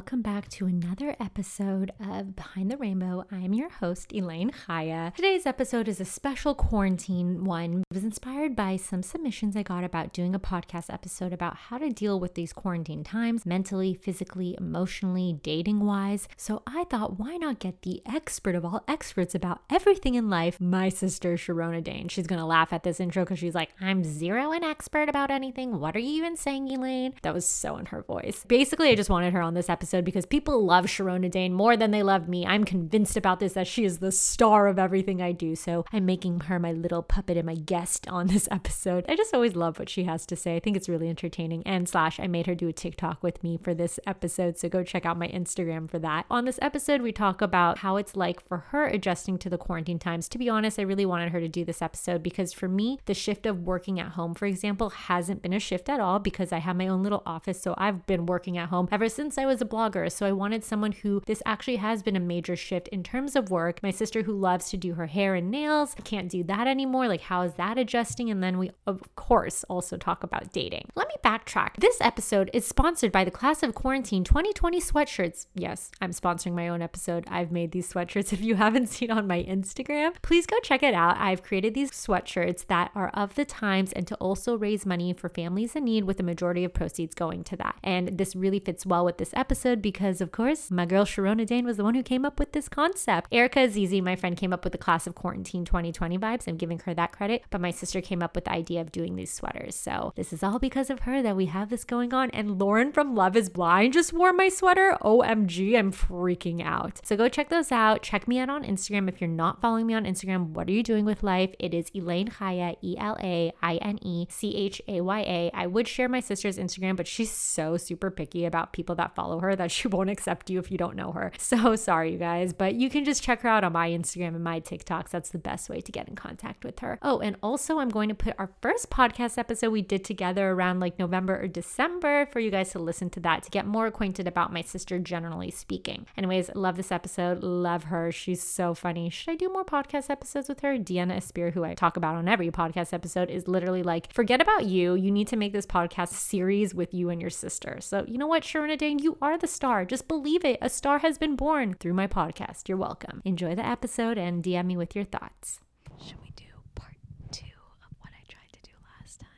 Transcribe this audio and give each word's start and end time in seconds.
Welcome 0.00 0.22
back 0.22 0.48
to 0.52 0.64
another 0.64 1.14
episode 1.20 1.92
of 2.00 2.34
Behind 2.34 2.70
the 2.70 2.78
Rainbow. 2.78 3.26
I 3.30 3.40
am 3.40 3.52
your 3.52 3.68
host, 3.68 4.14
Elaine 4.14 4.50
Chaya. 4.50 5.14
Today's 5.14 5.44
episode 5.44 5.88
is 5.88 6.00
a 6.00 6.06
special 6.06 6.54
quarantine 6.54 7.44
one. 7.44 7.84
It 7.90 7.94
was 7.94 8.02
inspired 8.02 8.56
by 8.56 8.76
some 8.76 9.02
submissions 9.02 9.56
I 9.56 9.62
got 9.62 9.84
about 9.84 10.14
doing 10.14 10.34
a 10.34 10.40
podcast 10.40 10.90
episode 10.90 11.34
about 11.34 11.54
how 11.54 11.76
to 11.76 11.90
deal 11.90 12.18
with 12.18 12.34
these 12.34 12.54
quarantine 12.54 13.04
times, 13.04 13.44
mentally, 13.44 13.92
physically, 13.92 14.56
emotionally, 14.58 15.38
dating 15.42 15.80
wise. 15.80 16.28
So 16.34 16.62
I 16.66 16.84
thought, 16.84 17.18
why 17.18 17.36
not 17.36 17.58
get 17.58 17.82
the 17.82 18.00
expert 18.10 18.54
of 18.54 18.64
all 18.64 18.82
experts 18.88 19.34
about 19.34 19.60
everything 19.68 20.14
in 20.14 20.30
life, 20.30 20.58
my 20.58 20.88
sister, 20.88 21.34
Sharona 21.34 21.84
Dane. 21.84 22.08
She's 22.08 22.26
gonna 22.26 22.46
laugh 22.46 22.72
at 22.72 22.84
this 22.84 23.00
intro 23.00 23.24
because 23.24 23.38
she's 23.38 23.54
like, 23.54 23.74
I'm 23.82 24.02
zero 24.02 24.52
an 24.52 24.64
expert 24.64 25.10
about 25.10 25.30
anything. 25.30 25.78
What 25.78 25.94
are 25.94 26.00
you 26.00 26.14
even 26.14 26.38
saying, 26.38 26.68
Elaine? 26.68 27.12
That 27.20 27.34
was 27.34 27.44
so 27.44 27.76
in 27.76 27.84
her 27.86 28.00
voice. 28.02 28.46
Basically, 28.48 28.88
I 28.88 28.94
just 28.94 29.10
wanted 29.10 29.34
her 29.34 29.42
on 29.42 29.52
this 29.52 29.68
episode 29.68 29.89
because 30.00 30.26
people 30.26 30.64
love 30.64 30.86
Sharona 30.86 31.30
Dane 31.30 31.52
more 31.52 31.76
than 31.76 31.90
they 31.90 32.02
love 32.02 32.28
me. 32.28 32.46
I'm 32.46 32.64
convinced 32.64 33.16
about 33.16 33.40
this 33.40 33.54
that 33.54 33.66
she 33.66 33.84
is 33.84 33.98
the 33.98 34.12
star 34.12 34.68
of 34.68 34.78
everything 34.78 35.20
I 35.20 35.32
do. 35.32 35.56
So 35.56 35.84
I'm 35.92 36.06
making 36.06 36.40
her 36.40 36.58
my 36.58 36.72
little 36.72 37.02
puppet 37.02 37.36
and 37.36 37.46
my 37.46 37.56
guest 37.56 38.08
on 38.08 38.28
this 38.28 38.48
episode. 38.52 39.04
I 39.08 39.16
just 39.16 39.34
always 39.34 39.56
love 39.56 39.78
what 39.78 39.88
she 39.88 40.04
has 40.04 40.24
to 40.26 40.36
say. 40.36 40.56
I 40.56 40.60
think 40.60 40.76
it's 40.76 40.88
really 40.88 41.08
entertaining. 41.08 41.66
And 41.66 41.88
slash, 41.88 42.20
I 42.20 42.26
made 42.26 42.46
her 42.46 42.54
do 42.54 42.68
a 42.68 42.72
TikTok 42.72 43.22
with 43.22 43.42
me 43.42 43.58
for 43.60 43.74
this 43.74 43.98
episode. 44.06 44.58
So 44.58 44.68
go 44.68 44.84
check 44.84 45.04
out 45.04 45.18
my 45.18 45.28
Instagram 45.28 45.90
for 45.90 45.98
that. 45.98 46.26
On 46.30 46.44
this 46.44 46.58
episode, 46.62 47.02
we 47.02 47.12
talk 47.12 47.42
about 47.42 47.78
how 47.78 47.96
it's 47.96 48.16
like 48.16 48.46
for 48.46 48.58
her 48.68 48.86
adjusting 48.86 49.38
to 49.38 49.50
the 49.50 49.58
quarantine 49.58 49.98
times. 49.98 50.28
To 50.28 50.38
be 50.38 50.48
honest, 50.48 50.78
I 50.78 50.82
really 50.82 51.06
wanted 51.06 51.32
her 51.32 51.40
to 51.40 51.48
do 51.48 51.64
this 51.64 51.82
episode 51.82 52.22
because 52.22 52.52
for 52.52 52.68
me, 52.68 52.98
the 53.06 53.14
shift 53.14 53.46
of 53.46 53.62
working 53.62 53.98
at 53.98 54.12
home, 54.12 54.34
for 54.34 54.46
example, 54.46 54.90
hasn't 54.90 55.42
been 55.42 55.52
a 55.52 55.58
shift 55.58 55.88
at 55.88 56.00
all 56.00 56.18
because 56.18 56.52
I 56.52 56.58
have 56.58 56.76
my 56.76 56.88
own 56.88 57.02
little 57.02 57.22
office. 57.26 57.60
So 57.60 57.74
I've 57.78 58.06
been 58.06 58.26
working 58.26 58.58
at 58.58 58.68
home 58.68 58.88
ever 58.92 59.08
since 59.08 59.38
I 59.38 59.46
was 59.46 59.60
a 59.60 59.64
So 59.80 60.26
I 60.26 60.32
wanted 60.32 60.62
someone 60.62 60.92
who 60.92 61.22
this 61.26 61.42
actually 61.46 61.76
has 61.76 62.02
been 62.02 62.14
a 62.16 62.20
major 62.20 62.54
shift 62.54 62.88
in 62.88 63.02
terms 63.02 63.34
of 63.34 63.50
work. 63.50 63.82
My 63.82 63.90
sister 63.90 64.22
who 64.22 64.32
loves 64.34 64.68
to 64.70 64.76
do 64.76 64.94
her 64.94 65.06
hair 65.06 65.34
and 65.34 65.50
nails 65.50 65.96
can't 66.04 66.28
do 66.28 66.44
that 66.44 66.66
anymore. 66.66 67.08
Like, 67.08 67.22
how 67.22 67.42
is 67.42 67.54
that 67.54 67.78
adjusting? 67.78 68.30
And 68.30 68.42
then 68.42 68.58
we, 68.58 68.70
of 68.86 69.00
course, 69.16 69.64
also 69.64 69.96
talk 69.96 70.22
about 70.22 70.52
dating. 70.52 70.88
Let 70.94 71.08
me 71.08 71.14
backtrack. 71.24 71.76
This 71.78 71.96
episode 72.02 72.50
is 72.52 72.66
sponsored 72.66 73.10
by 73.10 73.24
the 73.24 73.30
Class 73.30 73.62
of 73.62 73.74
Quarantine 73.74 74.22
2020 74.22 74.80
sweatshirts. 74.80 75.46
Yes, 75.54 75.90
I'm 76.00 76.12
sponsoring 76.12 76.52
my 76.52 76.68
own 76.68 76.82
episode. 76.82 77.24
I've 77.28 77.50
made 77.50 77.72
these 77.72 77.90
sweatshirts. 77.90 78.32
If 78.40 78.46
you 78.46 78.54
haven't 78.54 78.88
seen 78.88 79.10
on 79.10 79.26
my 79.26 79.42
Instagram, 79.42 80.14
please 80.22 80.46
go 80.46 80.58
check 80.60 80.82
it 80.82 80.94
out. 80.94 81.16
I've 81.18 81.42
created 81.42 81.74
these 81.74 81.90
sweatshirts 81.90 82.66
that 82.68 82.90
are 82.94 83.08
of 83.10 83.34
the 83.34 83.44
times 83.44 83.92
and 83.92 84.06
to 84.06 84.14
also 84.16 84.56
raise 84.56 84.86
money 84.86 85.12
for 85.12 85.28
families 85.28 85.76
in 85.76 85.84
need 85.84 86.04
with 86.04 86.16
the 86.16 86.22
majority 86.22 86.64
of 86.64 86.72
proceeds 86.72 87.14
going 87.14 87.44
to 87.44 87.56
that. 87.56 87.76
And 87.82 88.16
this 88.18 88.34
really 88.36 88.60
fits 88.60 88.86
well 88.86 89.04
with 89.04 89.18
this 89.18 89.32
episode 89.34 89.59
because, 89.82 90.20
of 90.20 90.32
course, 90.32 90.70
my 90.70 90.86
girl 90.86 91.04
Sharona 91.04 91.46
Dane 91.46 91.66
was 91.66 91.76
the 91.76 91.84
one 91.84 91.94
who 91.94 92.02
came 92.02 92.24
up 92.24 92.38
with 92.38 92.52
this 92.52 92.68
concept. 92.68 93.28
Erica 93.32 93.60
Azizi, 93.60 94.02
my 94.02 94.16
friend, 94.16 94.36
came 94.36 94.52
up 94.52 94.64
with 94.64 94.72
the 94.72 94.78
class 94.78 95.06
of 95.06 95.14
quarantine 95.14 95.64
2020 95.64 96.18
vibes. 96.18 96.48
I'm 96.48 96.56
giving 96.56 96.78
her 96.80 96.94
that 96.94 97.12
credit, 97.12 97.42
but 97.50 97.60
my 97.60 97.70
sister 97.70 98.00
came 98.00 98.22
up 98.22 98.34
with 98.34 98.44
the 98.44 98.52
idea 98.52 98.80
of 98.80 98.92
doing 98.92 99.16
these 99.16 99.32
sweaters. 99.32 99.74
So 99.74 100.12
this 100.16 100.32
is 100.32 100.42
all 100.42 100.58
because 100.58 100.90
of 100.90 101.00
her 101.00 101.22
that 101.22 101.36
we 101.36 101.46
have 101.46 101.70
this 101.70 101.84
going 101.84 102.14
on. 102.14 102.30
And 102.30 102.58
Lauren 102.58 102.92
from 102.92 103.14
Love 103.14 103.36
is 103.36 103.48
Blind 103.48 103.92
just 103.92 104.12
wore 104.12 104.32
my 104.32 104.48
sweater. 104.48 104.96
OMG, 105.02 105.78
I'm 105.78 105.92
freaking 105.92 106.64
out. 106.64 107.00
So 107.04 107.16
go 107.16 107.28
check 107.28 107.48
those 107.48 107.70
out. 107.70 108.02
Check 108.02 108.26
me 108.26 108.38
out 108.38 108.50
on 108.50 108.64
Instagram. 108.64 109.08
If 109.08 109.20
you're 109.20 109.28
not 109.28 109.60
following 109.60 109.86
me 109.86 109.94
on 109.94 110.04
Instagram, 110.04 110.50
what 110.50 110.68
are 110.68 110.72
you 110.72 110.82
doing 110.82 111.04
with 111.04 111.22
life? 111.22 111.54
It 111.58 111.74
is 111.74 111.90
Elaine 111.94 112.28
Chaya, 112.28 112.76
E 112.82 112.96
L 112.98 113.16
A 113.22 113.52
I 113.62 113.76
N 113.76 113.98
E 114.02 114.26
C 114.30 114.56
H 114.56 114.80
A 114.88 115.00
Y 115.00 115.20
A. 115.20 115.50
I 115.54 115.66
would 115.66 115.88
share 115.88 116.08
my 116.08 116.20
sister's 116.20 116.58
Instagram, 116.58 116.96
but 116.96 117.06
she's 117.06 117.30
so 117.30 117.76
super 117.76 118.10
picky 118.10 118.44
about 118.44 118.72
people 118.72 118.94
that 118.96 119.14
follow 119.14 119.40
her 119.40 119.49
that 119.56 119.70
she 119.70 119.88
won't 119.88 120.10
accept 120.10 120.50
you 120.50 120.58
if 120.58 120.70
you 120.70 120.78
don't 120.78 120.96
know 120.96 121.12
her. 121.12 121.32
So 121.50 121.74
sorry, 121.74 122.12
you 122.12 122.18
guys, 122.18 122.52
but 122.52 122.76
you 122.76 122.88
can 122.88 123.04
just 123.04 123.22
check 123.22 123.42
her 123.42 123.48
out 123.48 123.64
on 123.64 123.72
my 123.72 123.90
Instagram 123.90 124.34
and 124.36 124.44
my 124.44 124.60
TikToks. 124.60 125.10
That's 125.10 125.30
the 125.30 125.38
best 125.38 125.68
way 125.68 125.80
to 125.80 125.90
get 125.90 126.08
in 126.08 126.14
contact 126.14 126.64
with 126.64 126.78
her. 126.78 126.98
Oh, 127.02 127.18
and 127.18 127.36
also, 127.42 127.78
I'm 127.78 127.88
going 127.88 128.08
to 128.08 128.14
put 128.14 128.34
our 128.38 128.50
first 128.62 128.88
podcast 128.88 129.36
episode 129.36 129.70
we 129.70 129.82
did 129.82 130.04
together 130.04 130.50
around 130.50 130.78
like 130.78 130.98
November 130.98 131.40
or 131.40 131.48
December 131.48 132.26
for 132.26 132.38
you 132.38 132.50
guys 132.50 132.70
to 132.70 132.78
listen 132.78 133.10
to 133.10 133.20
that 133.20 133.42
to 133.42 133.50
get 133.50 133.66
more 133.66 133.86
acquainted 133.86 134.28
about 134.28 134.52
my 134.52 134.62
sister, 134.62 134.98
generally 134.98 135.50
speaking. 135.50 136.06
Anyways, 136.16 136.50
love 136.54 136.76
this 136.76 136.92
episode. 136.92 137.42
Love 137.42 137.84
her. 137.84 138.12
She's 138.12 138.42
so 138.42 138.74
funny. 138.74 139.10
Should 139.10 139.30
I 139.32 139.36
do 139.36 139.48
more 139.48 139.64
podcast 139.64 140.08
episodes 140.08 140.48
with 140.48 140.60
her? 140.60 140.78
Deanna 140.78 141.16
Espir, 141.16 141.52
who 141.52 141.64
I 141.64 141.74
talk 141.74 141.96
about 141.96 142.14
on 142.14 142.28
every 142.28 142.50
podcast 142.50 142.92
episode, 142.92 143.30
is 143.30 143.48
literally 143.48 143.82
like, 143.82 144.12
forget 144.12 144.40
about 144.40 144.66
you. 144.66 144.94
You 144.94 145.10
need 145.10 145.28
to 145.28 145.36
make 145.36 145.52
this 145.52 145.66
podcast 145.66 146.10
series 146.10 146.74
with 146.74 146.94
you 146.94 147.10
and 147.10 147.20
your 147.20 147.30
sister. 147.30 147.78
So, 147.80 148.04
you 148.06 148.18
know 148.18 148.26
what, 148.26 148.42
Sharona 148.42 148.78
Dane, 148.78 148.98
you 148.98 149.18
are 149.20 149.38
the 149.40 149.46
star. 149.46 149.84
Just 149.84 150.06
believe 150.08 150.44
it. 150.44 150.58
A 150.62 150.68
star 150.68 150.98
has 151.00 151.18
been 151.18 151.34
born 151.36 151.74
through 151.74 151.94
my 151.94 152.06
podcast. 152.06 152.68
You're 152.68 152.78
welcome. 152.78 153.20
Enjoy 153.24 153.54
the 153.54 153.66
episode 153.66 154.18
and 154.18 154.42
DM 154.42 154.66
me 154.66 154.76
with 154.76 154.94
your 154.94 155.04
thoughts. 155.04 155.60
Should 156.02 156.20
we 156.22 156.30
do 156.36 156.44
part 156.74 156.96
two 157.32 157.46
of 157.82 157.90
what 157.98 158.10
I 158.12 158.22
tried 158.28 158.52
to 158.52 158.60
do 158.62 158.76
last 159.00 159.20
time? 159.20 159.28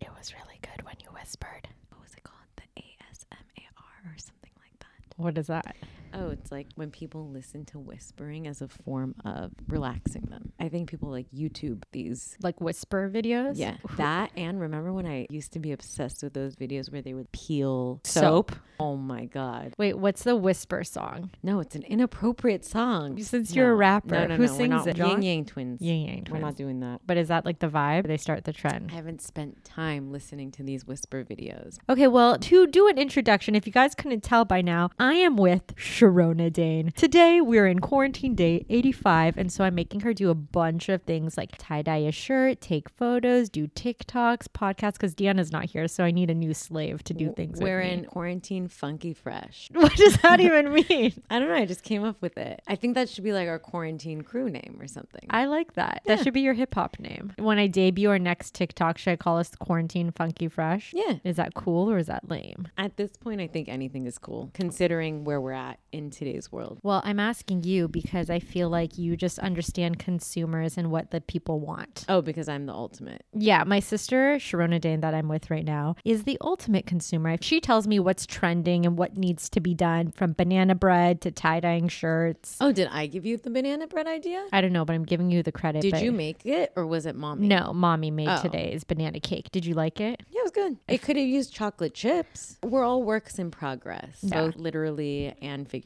It 0.00 0.08
was 0.16 0.32
really 0.32 0.58
good 0.62 0.84
when 0.84 0.96
you 1.02 1.08
whispered. 1.10 1.68
What 1.90 2.00
was 2.02 2.14
it 2.14 2.22
called? 2.22 2.38
The 2.56 2.80
ASMAR 2.80 4.14
or 4.14 4.18
something 4.18 4.52
like 4.62 4.78
that. 4.80 5.22
What 5.22 5.36
is 5.38 5.48
that? 5.48 5.76
Oh, 6.12 6.30
it's 6.30 6.50
like 6.50 6.68
when 6.74 6.90
people 6.90 7.28
listen 7.28 7.64
to 7.66 7.78
whispering 7.78 8.46
as 8.46 8.62
a 8.62 8.68
form 8.68 9.14
of 9.24 9.52
relaxing 9.68 10.22
them. 10.22 10.52
I 10.58 10.68
think 10.68 10.90
people 10.90 11.10
like 11.10 11.30
YouTube 11.30 11.82
these. 11.92 12.36
Like 12.42 12.60
whisper 12.60 13.10
videos? 13.12 13.52
Yeah, 13.56 13.76
that 13.96 14.30
and 14.36 14.60
remember 14.60 14.92
when 14.92 15.06
I 15.06 15.26
used 15.30 15.52
to 15.52 15.58
be 15.58 15.72
obsessed 15.72 16.22
with 16.22 16.34
those 16.34 16.56
videos 16.56 16.90
where 16.90 17.02
they 17.02 17.14
would 17.14 17.30
peel 17.32 18.00
Soap? 18.04 18.52
Oh 18.78 18.96
my 18.96 19.26
god! 19.26 19.74
Wait, 19.78 19.98
what's 19.98 20.24
the 20.24 20.36
whisper 20.36 20.84
song? 20.84 21.30
No, 21.42 21.60
it's 21.60 21.74
an 21.74 21.82
inappropriate 21.82 22.64
song. 22.64 23.20
Since 23.22 23.54
you're 23.54 23.72
a 23.72 23.74
rapper, 23.74 24.14
no, 24.14 24.26
no, 24.26 24.36
who 24.36 24.46
no, 24.46 24.56
sings 24.56 24.86
it? 24.86 24.96
Yin 24.96 25.22
Yang 25.22 25.44
Twins. 25.46 25.80
Yin 25.80 26.06
Yang 26.06 26.24
Twins. 26.24 26.32
We're 26.32 26.46
not 26.46 26.56
doing 26.56 26.80
that. 26.80 27.00
But 27.06 27.16
is 27.16 27.28
that 27.28 27.44
like 27.44 27.58
the 27.58 27.68
vibe? 27.68 28.06
They 28.06 28.16
start 28.16 28.44
the 28.44 28.52
trend. 28.52 28.90
I 28.90 28.94
haven't 28.94 29.20
spent 29.20 29.64
time 29.64 30.10
listening 30.10 30.50
to 30.52 30.62
these 30.62 30.86
whisper 30.86 31.24
videos. 31.24 31.78
Okay, 31.88 32.08
well, 32.08 32.38
to 32.38 32.66
do 32.66 32.88
an 32.88 32.98
introduction, 32.98 33.54
if 33.54 33.66
you 33.66 33.72
guys 33.72 33.94
couldn't 33.94 34.22
tell 34.22 34.44
by 34.44 34.62
now, 34.62 34.90
I 34.98 35.14
am 35.14 35.36
with 35.36 35.74
Sharona 36.00 36.50
Dane. 36.50 36.92
Today, 36.96 37.42
we're 37.42 37.66
in 37.66 37.80
quarantine 37.80 38.34
day 38.34 38.64
85, 38.70 39.36
and 39.36 39.52
so 39.52 39.64
I'm 39.64 39.74
making 39.74 40.00
her 40.00 40.14
do 40.14 40.30
a 40.30 40.34
bunch 40.34 40.88
of 40.88 41.02
things 41.02 41.36
like 41.36 41.50
tie 41.58 41.82
dye 41.82 41.98
a 41.98 42.10
shirt, 42.10 42.62
take 42.62 42.88
photos, 42.88 43.50
do 43.50 43.68
TikToks, 43.68 44.48
podcasts, 44.48 44.94
because 44.94 45.14
Deanna's 45.14 45.52
not 45.52 45.66
here, 45.66 45.86
so 45.88 46.02
I 46.02 46.10
need 46.10 46.30
a 46.30 46.34
new 46.34 46.54
slave 46.54 47.04
to 47.04 47.12
do 47.12 47.34
things 47.34 47.58
with. 47.58 47.64
We're 47.64 47.82
in 47.82 48.06
quarantine 48.06 48.66
funky 48.68 49.12
fresh. 49.12 49.68
What 49.80 49.94
does 49.96 50.16
that 50.18 50.40
even 50.46 50.72
mean? 50.72 51.12
I 51.28 51.38
don't 51.38 51.48
know. 51.48 51.54
I 51.54 51.66
just 51.66 51.82
came 51.82 52.02
up 52.04 52.22
with 52.22 52.38
it. 52.38 52.62
I 52.66 52.76
think 52.76 52.94
that 52.94 53.08
should 53.10 53.24
be 53.24 53.32
like 53.32 53.48
our 53.48 53.58
quarantine 53.58 54.22
crew 54.22 54.48
name 54.48 54.78
or 54.80 54.86
something. 54.86 55.26
I 55.28 55.46
like 55.46 55.74
that. 55.74 56.02
That 56.06 56.20
should 56.20 56.32
be 56.34 56.40
your 56.40 56.54
hip 56.54 56.74
hop 56.74 56.98
name. 56.98 57.32
When 57.38 57.58
I 57.58 57.66
debut 57.66 58.08
our 58.08 58.18
next 58.18 58.54
TikTok, 58.54 58.96
should 58.96 59.10
I 59.10 59.16
call 59.16 59.38
us 59.38 59.50
Quarantine 59.58 60.12
Funky 60.12 60.48
Fresh? 60.48 60.94
yeah. 60.94 61.18
Is 61.24 61.36
that 61.36 61.52
cool 61.54 61.90
or 61.90 61.98
is 61.98 62.06
that 62.06 62.30
lame? 62.30 62.68
At 62.78 62.96
this 62.96 63.16
point, 63.16 63.40
I 63.40 63.46
think 63.48 63.68
anything 63.68 64.06
is 64.06 64.16
cool, 64.16 64.50
considering 64.54 65.24
where 65.24 65.40
we're 65.40 65.52
at 65.52 65.78
in 65.92 66.10
today's 66.10 66.50
world. 66.52 66.78
Well, 66.82 67.02
I'm 67.04 67.20
asking 67.20 67.64
you 67.64 67.88
because 67.88 68.30
I 68.30 68.38
feel 68.38 68.68
like 68.68 68.98
you 68.98 69.16
just 69.16 69.38
understand 69.38 69.98
consumers 69.98 70.76
and 70.78 70.90
what 70.90 71.10
the 71.10 71.20
people 71.20 71.60
want. 71.60 72.04
Oh, 72.08 72.20
because 72.22 72.48
I'm 72.48 72.66
the 72.66 72.72
ultimate. 72.72 73.24
Yeah, 73.32 73.64
my 73.64 73.80
sister, 73.80 74.36
Sharona 74.36 74.80
Dane, 74.80 75.00
that 75.00 75.14
I'm 75.14 75.28
with 75.28 75.50
right 75.50 75.64
now, 75.64 75.96
is 76.04 76.24
the 76.24 76.38
ultimate 76.40 76.86
consumer. 76.86 77.30
If 77.30 77.42
she 77.42 77.60
tells 77.60 77.86
me 77.86 77.98
what's 77.98 78.26
trending 78.26 78.86
and 78.86 78.96
what 78.96 79.16
needs 79.16 79.48
to 79.50 79.60
be 79.60 79.74
done 79.74 80.10
from 80.12 80.32
banana 80.34 80.74
bread 80.74 81.20
to 81.22 81.30
tie 81.30 81.60
dyeing 81.60 81.88
shirts. 81.88 82.56
Oh, 82.60 82.72
did 82.72 82.88
I 82.90 83.06
give 83.06 83.26
you 83.26 83.36
the 83.36 83.50
banana 83.50 83.86
bread 83.86 84.06
idea? 84.06 84.46
I 84.52 84.60
don't 84.60 84.72
know, 84.72 84.84
but 84.84 84.94
I'm 84.94 85.04
giving 85.04 85.30
you 85.30 85.42
the 85.42 85.52
credit. 85.52 85.82
Did 85.82 86.00
you 86.00 86.12
make 86.12 86.44
it 86.46 86.72
or 86.76 86.86
was 86.86 87.06
it 87.06 87.16
mommy? 87.16 87.46
No, 87.48 87.72
mommy 87.72 88.10
made 88.10 88.28
Oh. 88.28 88.40
today's 88.42 88.84
banana 88.84 89.18
cake. 89.20 89.50
Did 89.50 89.64
you 89.66 89.74
like 89.74 90.00
it? 90.00 90.22
Yeah, 90.30 90.40
it 90.40 90.42
was 90.44 90.50
good. 90.52 90.76
It 90.88 91.02
could 91.02 91.16
have 91.16 91.26
used 91.26 91.52
chocolate 91.52 91.94
chips. 91.94 92.58
We're 92.62 92.84
all 92.84 93.02
works 93.02 93.38
in 93.38 93.50
progress, 93.50 94.18
Yeah. 94.22 94.42
both 94.42 94.56
literally 94.56 95.34
and 95.42 95.66
figuratively. 95.68 95.79